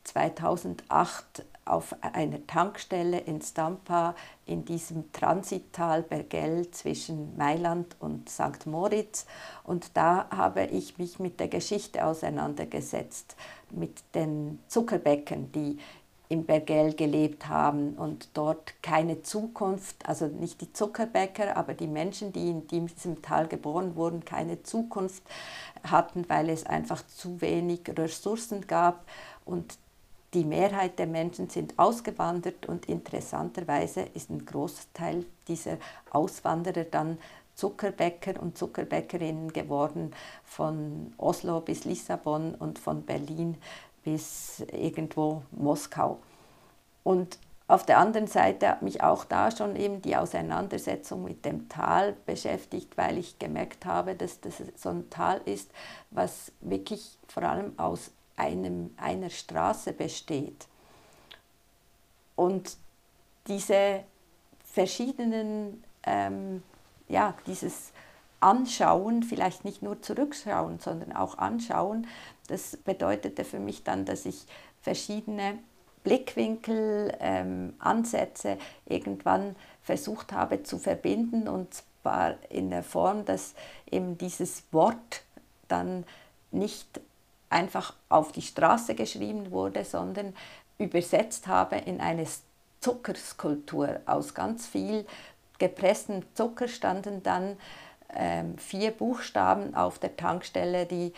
2008 0.05 1.45
auf 1.65 1.95
einer 2.01 2.47
Tankstelle 2.47 3.19
in 3.19 3.41
Stampa 3.43 4.15
in 4.47 4.65
diesem 4.65 5.13
Transittal 5.13 6.03
Bergell 6.03 6.71
zwischen 6.71 7.37
Mailand 7.37 7.97
und 8.01 8.29
St. 8.29 8.67
Moritz. 8.67 9.27
Und 9.65 9.97
da 9.97 10.27
habe 10.31 10.65
ich 10.65 10.99
mich 10.99 11.19
mit 11.19 11.39
der 11.39 11.49
Geschichte 11.49 12.05
auseinandergesetzt, 12.05 13.37
mit 13.71 14.03
den 14.15 14.59
Zuckerbäcken, 14.69 15.53
die 15.53 15.79
in 16.31 16.47
Bergell 16.47 16.95
gelebt 16.95 17.49
haben 17.49 17.95
und 17.95 18.29
dort 18.35 18.81
keine 18.83 19.23
Zukunft, 19.23 20.09
also 20.09 20.29
nicht 20.29 20.61
die 20.61 20.73
Zuckerbäcker, 20.73 21.57
aber 21.57 21.75
die 21.75 21.89
Menschen, 21.89 22.33
die 22.33 22.51
in 22.51 22.69
diesem 22.69 23.21
Tal 23.21 23.49
geboren 23.49 23.97
wurden, 23.97 24.25
keine 24.25 24.63
Zukunft 24.63 25.25
hatten, 25.83 26.25
weil 26.29 26.49
es 26.49 26.65
einfach 26.65 27.05
zu 27.05 27.41
wenig 27.41 27.81
Ressourcen 27.89 28.69
gab. 28.69 29.05
Und 29.45 29.77
die 30.35 30.45
Mehrheit 30.45 30.99
der 30.99 31.07
Menschen 31.07 31.49
sind 31.49 31.79
ausgewandert 31.79 32.67
und 32.67 32.87
interessanterweise 32.87 34.03
ist 34.15 34.31
ein 34.31 34.47
Großteil 34.47 35.25
dieser 35.49 35.79
Auswanderer 36.11 36.85
dann 36.85 37.19
Zuckerbäcker 37.57 38.41
und 38.41 38.57
Zuckerbäckerinnen 38.57 39.53
geworden, 39.53 40.13
von 40.45 41.13
Oslo 41.19 41.61
bis 41.61 41.85
Lissabon 41.85 42.55
und 42.55 42.79
von 42.79 43.03
Berlin 43.03 43.57
bis 44.03 44.61
irgendwo 44.73 45.43
Moskau. 45.51 46.19
Und 47.03 47.39
auf 47.67 47.85
der 47.85 47.99
anderen 47.99 48.27
Seite 48.27 48.69
hat 48.69 48.83
mich 48.83 49.03
auch 49.03 49.25
da 49.25 49.51
schon 49.51 49.77
eben 49.77 50.01
die 50.03 50.17
Auseinandersetzung 50.17 51.23
mit 51.23 51.45
dem 51.45 51.69
Tal 51.69 52.17
beschäftigt, 52.27 52.97
weil 52.97 53.19
ich 53.19 53.39
gemerkt 53.39 53.85
habe, 53.85 54.15
dass 54.15 54.41
das 54.41 54.55
so 54.77 54.89
ein 54.89 55.11
Tal 55.11 55.41
ist, 55.45 55.71
was 56.11 56.51
wirklich 56.61 57.19
vor 57.29 57.43
allem 57.43 57.79
aus 57.79 58.11
einem, 58.41 58.91
einer 58.97 59.31
Straße 59.31 59.93
besteht. 59.93 60.67
Und 62.37 62.79
diese 63.47 64.03
verschiedenen, 64.65 65.85
ähm, 66.05 66.63
ja, 67.09 67.35
dieses 67.47 67.93
Anschauen, 68.41 69.23
vielleicht 69.23 69.67
nicht 69.67 69.83
nur 69.83 70.01
zurückschauen, 70.01 70.79
sondern 70.79 71.13
auch 71.13 71.37
anschauen, 71.37 72.07
das 72.49 72.79
bedeutete 72.79 73.45
für 73.45 73.59
mich 73.59 73.85
dann, 73.85 74.07
dass 74.07 74.25
ich 74.25 74.47
verschiedene 74.81 75.59
Blickwinkel, 76.03 77.15
ähm, 77.21 77.75
Ansätze 77.79 78.57
irgendwann 78.87 79.55
versucht 79.83 80.33
habe 80.33 80.63
zu 80.63 80.79
verbinden 80.79 81.47
und 81.47 81.75
zwar 81.75 82.37
in 82.49 82.71
der 82.71 82.83
Form, 82.83 83.27
dass 83.27 83.55
eben 83.91 84.17
dieses 84.17 84.63
Wort 84.73 85.25
dann 85.69 86.05
nicht 86.51 87.01
einfach 87.51 87.95
auf 88.09 88.33
die 88.33 88.43
Straße 88.43 88.95
geschrieben 88.95 89.51
wurde, 89.51 89.85
sondern 89.85 90.35
übersetzt 90.79 91.47
habe 91.47 91.77
in 91.77 92.01
eine 92.01 92.25
Zuckerskulptur. 92.81 94.01
Aus 94.07 94.35
ganz 94.35 94.67
viel 94.67 95.05
gepresstem 95.59 96.23
Zucker 96.35 96.69
standen 96.69 97.23
dann 97.23 97.57
ähm, 98.15 98.57
vier 98.59 98.91
Buchstaben 98.93 99.75
auf 99.75 99.99
der 99.99 100.17
Tankstelle, 100.17 100.87
die 100.87 101.13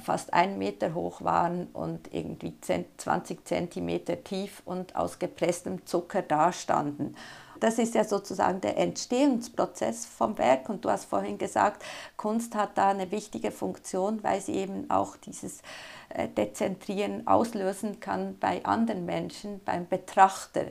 fast 0.00 0.32
einen 0.32 0.58
Meter 0.58 0.94
hoch 0.94 1.22
waren 1.22 1.66
und 1.72 2.12
irgendwie 2.14 2.54
20 2.60 3.44
Zentimeter 3.44 4.22
tief 4.24 4.62
und 4.64 4.96
aus 4.96 5.18
gepresstem 5.18 5.84
Zucker 5.86 6.22
dastanden. 6.22 7.16
Das 7.62 7.78
ist 7.78 7.94
ja 7.94 8.02
sozusagen 8.02 8.60
der 8.60 8.76
Entstehungsprozess 8.76 10.04
vom 10.04 10.36
Werk 10.36 10.68
und 10.68 10.84
du 10.84 10.90
hast 10.90 11.04
vorhin 11.04 11.38
gesagt, 11.38 11.84
Kunst 12.16 12.56
hat 12.56 12.76
da 12.76 12.88
eine 12.88 13.12
wichtige 13.12 13.52
Funktion, 13.52 14.20
weil 14.24 14.40
sie 14.40 14.54
eben 14.54 14.90
auch 14.90 15.16
dieses 15.16 15.60
äh, 16.08 16.26
Dezentrieren 16.26 17.24
auslösen 17.28 18.00
kann 18.00 18.36
bei 18.40 18.64
anderen 18.64 19.06
Menschen, 19.06 19.60
beim 19.64 19.86
Betrachter. 19.86 20.64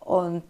Und 0.00 0.44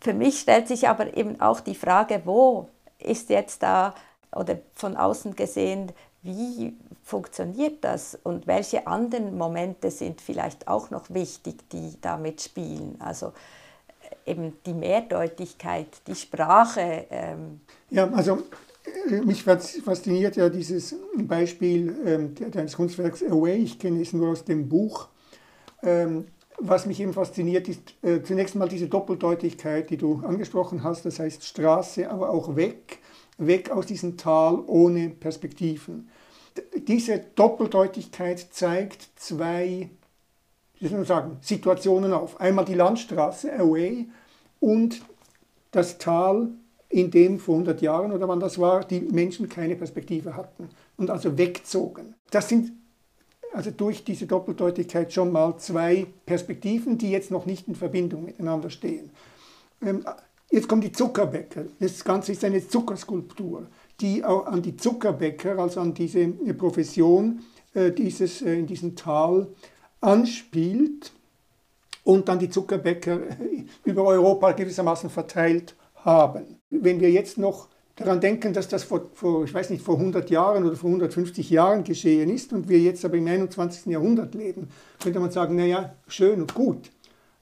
für 0.00 0.14
mich 0.14 0.40
stellt 0.40 0.68
sich 0.68 0.88
aber 0.88 1.14
eben 1.14 1.42
auch 1.42 1.60
die 1.60 1.74
Frage, 1.74 2.22
wo 2.24 2.70
ist 2.98 3.28
jetzt 3.28 3.62
da 3.62 3.94
oder 4.34 4.58
von 4.74 4.96
außen 4.96 5.36
gesehen 5.36 5.92
wie 6.22 6.78
funktioniert 7.02 7.82
das 7.82 8.16
und 8.22 8.46
welche 8.46 8.86
anderen 8.86 9.36
Momente 9.36 9.90
sind 9.90 10.20
vielleicht 10.20 10.68
auch 10.68 10.90
noch 10.90 11.10
wichtig, 11.10 11.68
die 11.70 12.00
damit 12.00 12.40
spielen? 12.40 12.96
Also 13.00 13.32
eben 14.26 14.54
die 14.66 14.74
Mehrdeutigkeit, 14.74 15.88
die 16.06 16.14
Sprache. 16.14 17.06
Ähm. 17.10 17.60
Ja, 17.90 18.08
also 18.10 18.42
äh, 19.10 19.20
mich 19.20 19.42
fasziniert 19.42 20.36
ja 20.36 20.48
dieses 20.48 20.94
Beispiel 21.16 21.94
ähm, 22.04 22.34
deines 22.50 22.76
Kunstwerks 22.76 23.22
Away. 23.22 23.56
Ich 23.56 23.78
kenne 23.78 24.00
es 24.00 24.12
nur 24.12 24.30
aus 24.30 24.44
dem 24.44 24.68
Buch. 24.68 25.08
Ähm, 25.82 26.26
was 26.58 26.86
mich 26.86 27.00
eben 27.00 27.12
fasziniert, 27.12 27.68
ist 27.68 27.80
äh, 28.02 28.22
zunächst 28.22 28.54
mal 28.54 28.68
diese 28.68 28.86
Doppeldeutigkeit, 28.86 29.90
die 29.90 29.96
du 29.96 30.22
angesprochen 30.24 30.84
hast. 30.84 31.04
Das 31.04 31.18
heißt 31.18 31.44
Straße, 31.44 32.08
aber 32.08 32.30
auch 32.30 32.54
weg 32.54 33.00
weg 33.38 33.70
aus 33.70 33.86
diesem 33.86 34.16
Tal 34.16 34.62
ohne 34.66 35.10
Perspektiven. 35.10 36.08
Diese 36.86 37.18
Doppeldeutigkeit 37.18 38.48
zeigt 38.50 39.08
zwei 39.16 39.90
sagen, 41.04 41.38
Situationen 41.40 42.12
auf. 42.12 42.40
Einmal 42.40 42.64
die 42.64 42.74
Landstraße, 42.74 43.52
Away, 43.58 44.08
und 44.60 45.02
das 45.70 45.98
Tal, 45.98 46.48
in 46.88 47.10
dem 47.10 47.38
vor 47.38 47.54
100 47.54 47.80
Jahren 47.82 48.12
oder 48.12 48.28
wann 48.28 48.40
das 48.40 48.58
war, 48.58 48.84
die 48.84 49.00
Menschen 49.00 49.48
keine 49.48 49.76
Perspektive 49.76 50.36
hatten 50.36 50.68
und 50.96 51.10
also 51.10 51.38
wegzogen. 51.38 52.14
Das 52.30 52.48
sind 52.48 52.72
also 53.52 53.70
durch 53.70 54.04
diese 54.04 54.26
Doppeldeutigkeit 54.26 55.12
schon 55.12 55.32
mal 55.32 55.56
zwei 55.58 56.06
Perspektiven, 56.26 56.98
die 56.98 57.10
jetzt 57.10 57.30
noch 57.30 57.46
nicht 57.46 57.68
in 57.68 57.74
Verbindung 57.74 58.24
miteinander 58.24 58.70
stehen. 58.70 59.10
Ähm, 59.82 60.04
Jetzt 60.52 60.68
kommen 60.68 60.82
die 60.82 60.92
Zuckerbäcker. 60.92 61.64
Das 61.80 62.04
Ganze 62.04 62.32
ist 62.32 62.44
eine 62.44 62.68
Zuckerskulptur, 62.68 63.68
die 64.02 64.22
auch 64.22 64.44
an 64.44 64.60
die 64.60 64.76
Zuckerbäcker, 64.76 65.58
also 65.58 65.80
an 65.80 65.94
diese 65.94 66.28
Profession 66.28 67.40
äh, 67.72 67.90
dieses, 67.90 68.42
äh, 68.42 68.58
in 68.58 68.66
diesem 68.66 68.94
Tal 68.94 69.46
anspielt 70.02 71.12
und 72.04 72.28
dann 72.28 72.38
die 72.38 72.50
Zuckerbäcker 72.50 73.20
über 73.84 74.04
Europa 74.04 74.52
gewissermaßen 74.52 75.08
verteilt 75.08 75.74
haben. 75.96 76.58
Wenn 76.68 77.00
wir 77.00 77.10
jetzt 77.10 77.38
noch 77.38 77.68
daran 77.96 78.20
denken, 78.20 78.52
dass 78.52 78.68
das 78.68 78.84
vor, 78.84 79.10
vor, 79.14 79.44
ich 79.44 79.54
weiß 79.54 79.70
nicht, 79.70 79.82
vor 79.82 79.96
100 79.96 80.28
Jahren 80.30 80.64
oder 80.64 80.76
vor 80.76 80.88
150 80.88 81.48
Jahren 81.50 81.84
geschehen 81.84 82.30
ist 82.30 82.52
und 82.52 82.68
wir 82.68 82.78
jetzt 82.78 83.04
aber 83.04 83.16
im 83.16 83.26
21. 83.26 83.86
Jahrhundert 83.86 84.34
leben, 84.34 84.68
könnte 85.00 85.20
man 85.20 85.30
sagen, 85.30 85.56
naja, 85.56 85.94
schön 86.08 86.40
und 86.40 86.54
gut. 86.54 86.90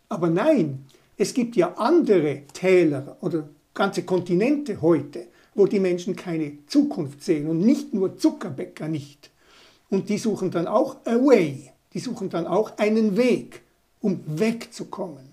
Aber 0.09 0.29
nein, 0.29 0.85
es 1.16 1.35
gibt 1.35 1.57
ja 1.57 1.75
andere 1.75 2.42
Täler 2.53 3.16
oder 3.20 3.49
ganze 3.75 4.03
Kontinente 4.03 4.83
heute, 4.83 5.29
wo 5.55 5.66
die 5.66 5.81
Menschen 5.81 6.16
keine 6.16 6.59
Zukunft 6.66 7.23
sehen 7.23 7.49
und 7.49 7.61
nicht 7.61 7.94
nur 7.94 8.16
Zuckerbäcker 8.16 8.88
nicht. 8.88 9.31
Und 9.88 10.09
die 10.09 10.18
suchen 10.18 10.51
dann 10.51 10.66
auch 10.66 10.96
away, 11.05 11.73
die 11.92 11.98
suchen 11.98 12.31
dann 12.31 12.46
auch 12.46 12.79
einen 12.79 13.16
Weg, 13.16 13.62
um 14.00 14.20
wegzukommen. 14.26 15.33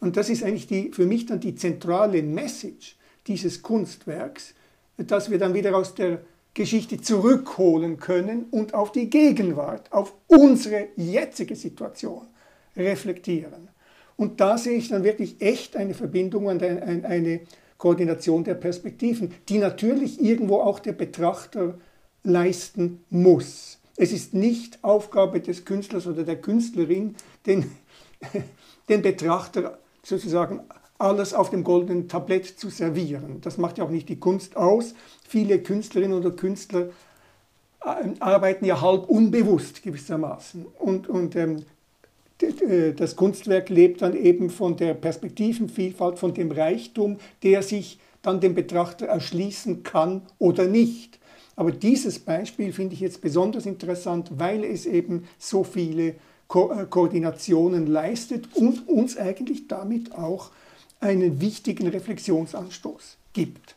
Und 0.00 0.16
das 0.16 0.28
ist 0.28 0.42
eigentlich 0.42 0.66
die, 0.66 0.92
für 0.92 1.06
mich 1.06 1.26
dann 1.26 1.40
die 1.40 1.54
zentrale 1.54 2.22
Message 2.22 2.96
dieses 3.26 3.62
Kunstwerks, 3.62 4.54
dass 4.98 5.30
wir 5.30 5.38
dann 5.38 5.54
wieder 5.54 5.76
aus 5.76 5.94
der 5.94 6.20
Geschichte 6.54 7.00
zurückholen 7.00 7.98
können 7.98 8.46
und 8.50 8.72
auf 8.74 8.92
die 8.92 9.10
Gegenwart, 9.10 9.92
auf 9.92 10.14
unsere 10.26 10.88
jetzige 10.96 11.54
Situation 11.54 12.26
reflektieren. 12.76 13.68
Und 14.16 14.40
da 14.40 14.56
sehe 14.56 14.78
ich 14.78 14.88
dann 14.88 15.04
wirklich 15.04 15.40
echt 15.40 15.76
eine 15.76 15.92
Verbindung 15.92 16.46
und 16.46 16.62
eine 16.62 17.40
Koordination 17.76 18.44
der 18.44 18.54
Perspektiven, 18.54 19.34
die 19.48 19.58
natürlich 19.58 20.22
irgendwo 20.22 20.60
auch 20.60 20.78
der 20.78 20.92
Betrachter 20.92 21.78
leisten 22.22 23.04
muss. 23.10 23.75
Es 23.96 24.12
ist 24.12 24.34
nicht 24.34 24.82
Aufgabe 24.82 25.40
des 25.40 25.64
Künstlers 25.64 26.06
oder 26.06 26.24
der 26.24 26.40
Künstlerin, 26.40 27.16
den, 27.46 27.70
den 28.88 29.02
Betrachter 29.02 29.78
sozusagen 30.02 30.60
alles 30.98 31.34
auf 31.34 31.50
dem 31.50 31.64
goldenen 31.64 32.08
Tablett 32.08 32.46
zu 32.46 32.70
servieren. 32.70 33.40
Das 33.42 33.58
macht 33.58 33.78
ja 33.78 33.84
auch 33.84 33.90
nicht 33.90 34.08
die 34.08 34.18
Kunst 34.18 34.56
aus. 34.56 34.94
Viele 35.26 35.58
Künstlerinnen 35.58 36.18
oder 36.18 36.30
Künstler 36.30 36.88
äh, 37.84 38.20
arbeiten 38.20 38.64
ja 38.64 38.80
halb 38.80 39.08
unbewusst 39.08 39.82
gewissermaßen. 39.82 40.66
Und, 40.78 41.08
und 41.08 41.36
ähm, 41.36 41.64
äh, 42.40 42.92
das 42.92 43.16
Kunstwerk 43.16 43.68
lebt 43.68 44.02
dann 44.02 44.16
eben 44.16 44.50
von 44.50 44.76
der 44.76 44.94
Perspektivenvielfalt, 44.94 46.18
von 46.18 46.34
dem 46.34 46.50
Reichtum, 46.50 47.18
der 47.42 47.62
sich 47.62 47.98
dann 48.22 48.40
dem 48.40 48.54
Betrachter 48.54 49.06
erschließen 49.06 49.82
kann 49.82 50.22
oder 50.38 50.66
nicht. 50.66 51.18
Aber 51.56 51.72
dieses 51.72 52.18
Beispiel 52.18 52.72
finde 52.72 52.94
ich 52.94 53.00
jetzt 53.00 53.22
besonders 53.22 53.66
interessant, 53.66 54.28
weil 54.38 54.62
es 54.64 54.84
eben 54.84 55.26
so 55.38 55.64
viele 55.64 56.14
Ko 56.48 56.70
äh, 56.70 56.84
Koordinationen 56.84 57.86
leistet 57.86 58.54
und 58.54 58.88
uns 58.88 59.16
eigentlich 59.16 59.66
damit 59.66 60.14
auch 60.14 60.50
einen 61.00 61.40
wichtigen 61.40 61.88
Reflexionsanstoß 61.88 63.16
gibt. 63.32 63.76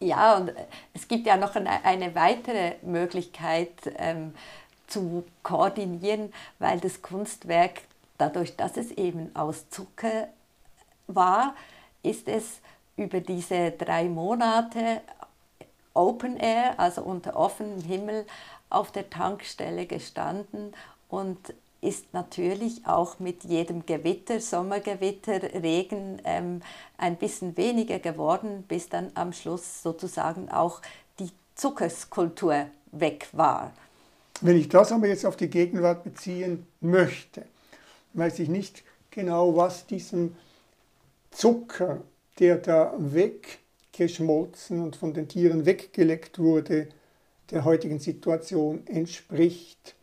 Ja, 0.00 0.36
und 0.36 0.52
es 0.92 1.08
gibt 1.08 1.26
ja 1.26 1.36
noch 1.36 1.54
eine, 1.54 2.14
weitere 2.14 2.74
Möglichkeit, 2.82 3.72
ähm, 3.96 4.34
zu 4.86 5.24
koordinieren, 5.42 6.32
weil 6.58 6.78
das 6.78 7.00
Kunstwerk, 7.00 7.82
dadurch, 8.18 8.54
dass 8.56 8.76
es 8.76 8.90
eben 8.92 9.34
aus 9.34 9.70
Zucker 9.70 10.28
war, 11.06 11.54
ist 12.02 12.28
es 12.28 12.60
über 12.96 13.20
diese 13.20 13.70
drei 13.72 14.04
Monate 14.04 15.00
Open 15.94 16.36
Air, 16.36 16.78
also 16.78 17.02
unter 17.02 17.36
offenem 17.36 17.80
Himmel, 17.80 18.26
auf 18.68 18.92
der 18.92 19.08
Tankstelle 19.08 19.86
gestanden 19.86 20.74
und 21.08 21.54
ist 21.80 22.12
natürlich 22.12 22.86
auch 22.86 23.18
mit 23.18 23.44
jedem 23.44 23.84
Gewitter, 23.86 24.40
Sommergewitter, 24.40 25.42
Regen 25.62 26.20
ähm, 26.24 26.62
ein 26.96 27.16
bisschen 27.16 27.56
weniger 27.56 27.98
geworden, 27.98 28.64
bis 28.66 28.88
dann 28.88 29.10
am 29.14 29.32
Schluss 29.32 29.82
sozusagen 29.82 30.50
auch 30.50 30.80
die 31.18 31.30
Zuckerskulptur 31.54 32.66
weg 32.92 33.28
war. 33.32 33.72
Wenn 34.40 34.56
ich 34.56 34.68
das 34.68 34.92
aber 34.92 35.08
jetzt 35.08 35.26
auf 35.26 35.36
die 35.36 35.48
Gegenwart 35.48 36.04
beziehen 36.04 36.66
möchte, 36.80 37.44
weiß 38.14 38.38
ich 38.40 38.48
nicht 38.48 38.82
genau, 39.10 39.56
was 39.56 39.86
diesem 39.86 40.34
Zucker, 41.30 42.00
der 42.38 42.56
da 42.56 42.94
weg 42.98 43.58
weggeschmolzen 43.94 44.80
und 44.80 44.96
von 44.96 45.14
den 45.14 45.28
Tieren 45.28 45.66
weggeleckt 45.66 46.38
wurde, 46.38 46.88
der 47.50 47.64
heutigen 47.64 47.98
Situation 47.98 48.86
entspricht. 48.86 49.94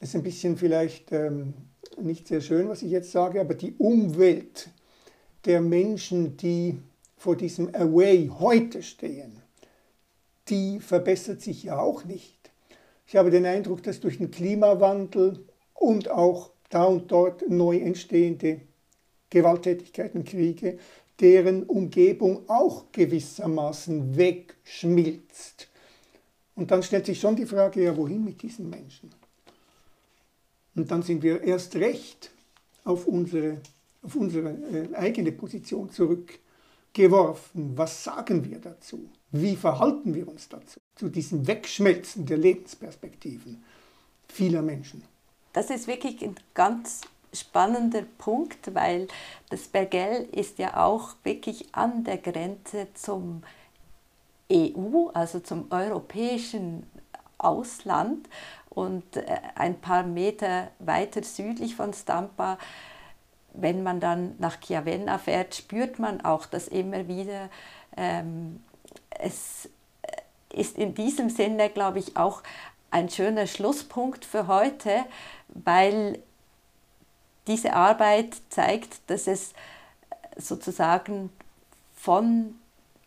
Das 0.00 0.10
ist 0.10 0.14
ein 0.14 0.22
bisschen 0.22 0.56
vielleicht 0.56 1.12
ähm, 1.12 1.54
nicht 2.00 2.28
sehr 2.28 2.40
schön, 2.40 2.68
was 2.68 2.82
ich 2.82 2.90
jetzt 2.90 3.12
sage, 3.12 3.40
aber 3.40 3.54
die 3.54 3.74
Umwelt 3.78 4.70
der 5.44 5.60
Menschen, 5.60 6.36
die 6.36 6.78
vor 7.16 7.36
diesem 7.36 7.74
Away 7.74 8.30
heute 8.38 8.82
stehen, 8.82 9.42
die 10.48 10.80
verbessert 10.80 11.40
sich 11.40 11.64
ja 11.64 11.78
auch 11.78 12.04
nicht. 12.04 12.38
Ich 13.06 13.16
habe 13.16 13.30
den 13.30 13.46
Eindruck, 13.46 13.82
dass 13.82 14.00
durch 14.00 14.18
den 14.18 14.30
Klimawandel 14.30 15.44
und 15.74 16.10
auch 16.10 16.50
da 16.70 16.84
und 16.84 17.10
dort 17.10 17.48
neu 17.48 17.78
entstehende 17.78 18.60
Gewalttätigkeiten, 19.30 20.24
Kriege, 20.24 20.78
deren 21.20 21.64
Umgebung 21.64 22.48
auch 22.48 22.90
gewissermaßen 22.92 24.16
wegschmilzt. 24.16 25.68
Und 26.56 26.70
dann 26.70 26.82
stellt 26.82 27.06
sich 27.06 27.20
schon 27.20 27.36
die 27.36 27.46
Frage, 27.46 27.84
ja, 27.84 27.96
wohin 27.96 28.24
mit 28.24 28.42
diesen 28.42 28.70
Menschen? 28.70 29.10
Und 30.74 30.90
dann 30.90 31.02
sind 31.02 31.22
wir 31.22 31.42
erst 31.42 31.76
recht 31.76 32.30
auf 32.84 33.06
unsere, 33.06 33.60
auf 34.02 34.16
unsere 34.16 34.50
äh, 34.50 34.94
eigene 34.94 35.32
Position 35.32 35.90
zurückgeworfen. 35.90 37.76
Was 37.76 38.04
sagen 38.04 38.44
wir 38.44 38.58
dazu? 38.58 39.08
Wie 39.30 39.56
verhalten 39.56 40.14
wir 40.14 40.28
uns 40.28 40.48
dazu? 40.48 40.80
Zu 40.96 41.08
diesem 41.08 41.46
Wegschmelzen 41.46 42.26
der 42.26 42.38
Lebensperspektiven 42.38 43.64
vieler 44.28 44.62
Menschen. 44.62 45.02
Das 45.52 45.70
ist 45.70 45.86
wirklich 45.86 46.22
ein 46.22 46.34
ganz 46.54 47.02
spannender 47.34 48.02
Punkt, 48.18 48.74
weil 48.74 49.08
das 49.50 49.68
Bergell 49.68 50.28
ist 50.32 50.58
ja 50.58 50.84
auch 50.84 51.14
wirklich 51.24 51.74
an 51.74 52.04
der 52.04 52.18
Grenze 52.18 52.88
zum 52.94 53.42
EU, 54.52 55.08
also 55.12 55.40
zum 55.40 55.70
europäischen 55.70 56.86
Ausland 57.38 58.28
und 58.70 59.16
äh, 59.16 59.24
ein 59.54 59.80
paar 59.80 60.02
Meter 60.02 60.68
weiter 60.78 61.22
südlich 61.22 61.76
von 61.76 61.92
Stampa, 61.92 62.58
wenn 63.52 63.82
man 63.82 64.00
dann 64.00 64.34
nach 64.38 64.60
Chiavenna 64.60 65.18
fährt, 65.18 65.54
spürt 65.54 65.98
man 65.98 66.24
auch 66.24 66.46
das 66.46 66.68
immer 66.68 67.06
wieder. 67.06 67.48
Ähm, 67.96 68.62
es 69.10 69.68
äh, 70.02 70.60
ist 70.60 70.76
in 70.76 70.94
diesem 70.94 71.30
Sinne, 71.30 71.70
glaube 71.70 72.00
ich, 72.00 72.16
auch 72.16 72.42
ein 72.90 73.08
schöner 73.08 73.46
Schlusspunkt 73.46 74.24
für 74.24 74.46
heute, 74.46 75.04
weil 75.48 76.18
diese 77.46 77.74
Arbeit 77.74 78.36
zeigt, 78.48 78.98
dass 79.08 79.26
es 79.26 79.52
sozusagen 80.36 81.30
von 81.94 82.54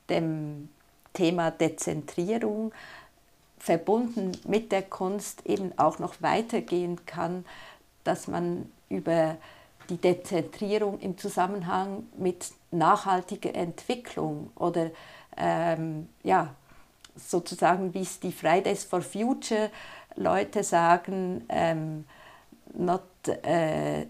dem 0.09 0.69
Thema 1.13 1.51
Dezentrierung 1.51 2.71
verbunden 3.57 4.31
mit 4.47 4.71
der 4.71 4.83
Kunst 4.83 5.45
eben 5.45 5.77
auch 5.77 5.99
noch 5.99 6.21
weitergehen 6.21 7.05
kann, 7.05 7.45
dass 8.03 8.27
man 8.27 8.71
über 8.89 9.37
die 9.89 9.97
Dezentrierung 9.97 10.99
im 10.99 11.17
Zusammenhang 11.17 12.07
mit 12.17 12.51
nachhaltiger 12.71 13.55
Entwicklung 13.55 14.51
oder 14.55 14.91
ähm, 15.35 16.09
ja, 16.23 16.53
sozusagen, 17.15 17.93
wie 17.93 18.01
es 18.01 18.19
die 18.19 18.31
Fridays 18.31 18.83
for 18.83 19.01
Future 19.01 19.69
Leute 20.15 20.63
sagen, 20.63 21.45
ähm, 21.49 22.05
not, 22.73 23.01
äh, 23.27 24.05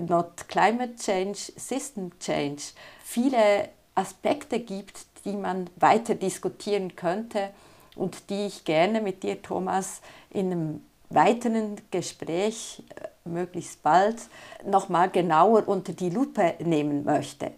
not 0.00 0.48
climate 0.48 0.96
change, 0.96 1.52
system 1.56 2.12
change, 2.18 2.72
viele 3.02 3.70
Aspekte 3.94 4.60
gibt, 4.60 5.06
die 5.24 5.32
man 5.32 5.70
weiter 5.76 6.14
diskutieren 6.14 6.94
könnte 6.96 7.50
und 7.94 8.30
die 8.30 8.46
ich 8.46 8.64
gerne 8.64 9.00
mit 9.00 9.22
dir, 9.22 9.40
Thomas, 9.42 10.00
in 10.30 10.52
einem 10.52 10.84
weiteren 11.08 11.80
Gespräch 11.90 12.82
äh, 12.94 13.28
möglichst 13.28 13.82
bald 13.82 14.16
nochmal 14.64 15.10
genauer 15.10 15.66
unter 15.68 15.92
die 15.92 16.10
Lupe 16.10 16.54
nehmen 16.58 17.04
möchte. 17.04 17.52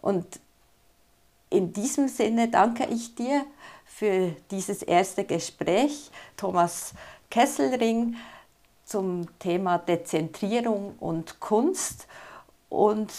Und 0.00 0.26
in 1.50 1.72
diesem 1.72 2.08
Sinne 2.08 2.48
danke 2.48 2.86
ich 2.86 3.14
dir 3.14 3.44
für 3.84 4.34
dieses 4.50 4.82
erste 4.82 5.24
Gespräch, 5.24 6.10
Thomas 6.36 6.92
Kesselring, 7.30 8.16
zum 8.88 9.26
Thema 9.38 9.78
Dezentrierung 9.78 10.96
und 10.98 11.40
Kunst 11.40 12.08
und 12.68 13.12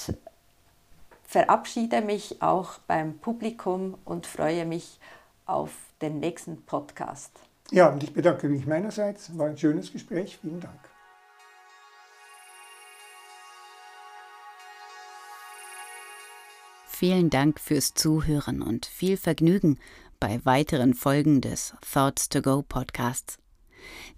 verabschiede 1.24 2.02
mich 2.02 2.42
auch 2.42 2.80
beim 2.88 3.20
Publikum 3.20 3.98
und 4.04 4.26
freue 4.26 4.66
mich 4.66 5.00
auf 5.46 5.72
den 6.02 6.20
nächsten 6.20 6.64
Podcast. 6.64 7.32
Ja, 7.72 7.90
und 7.90 8.04
ich 8.04 8.14
bedanke 8.14 8.50
mich 8.50 8.66
meinerseits. 8.66 9.38
War 9.38 9.48
ein 9.48 9.58
schönes 9.58 9.92
Gespräch. 9.92 10.40
Vielen 10.42 10.60
Dank. 10.60 10.80
Vielen 16.88 17.30
Dank 17.30 17.60
fürs 17.60 17.94
Zuhören 17.94 18.62
und 18.62 18.86
viel 18.86 19.16
Vergnügen 19.16 19.80
bei 20.20 20.44
weiteren 20.44 20.94
Folgen 20.94 21.40
des 21.40 21.74
Thoughts 21.94 22.28
to 22.28 22.42
Go 22.42 22.62
Podcasts. 22.62 23.38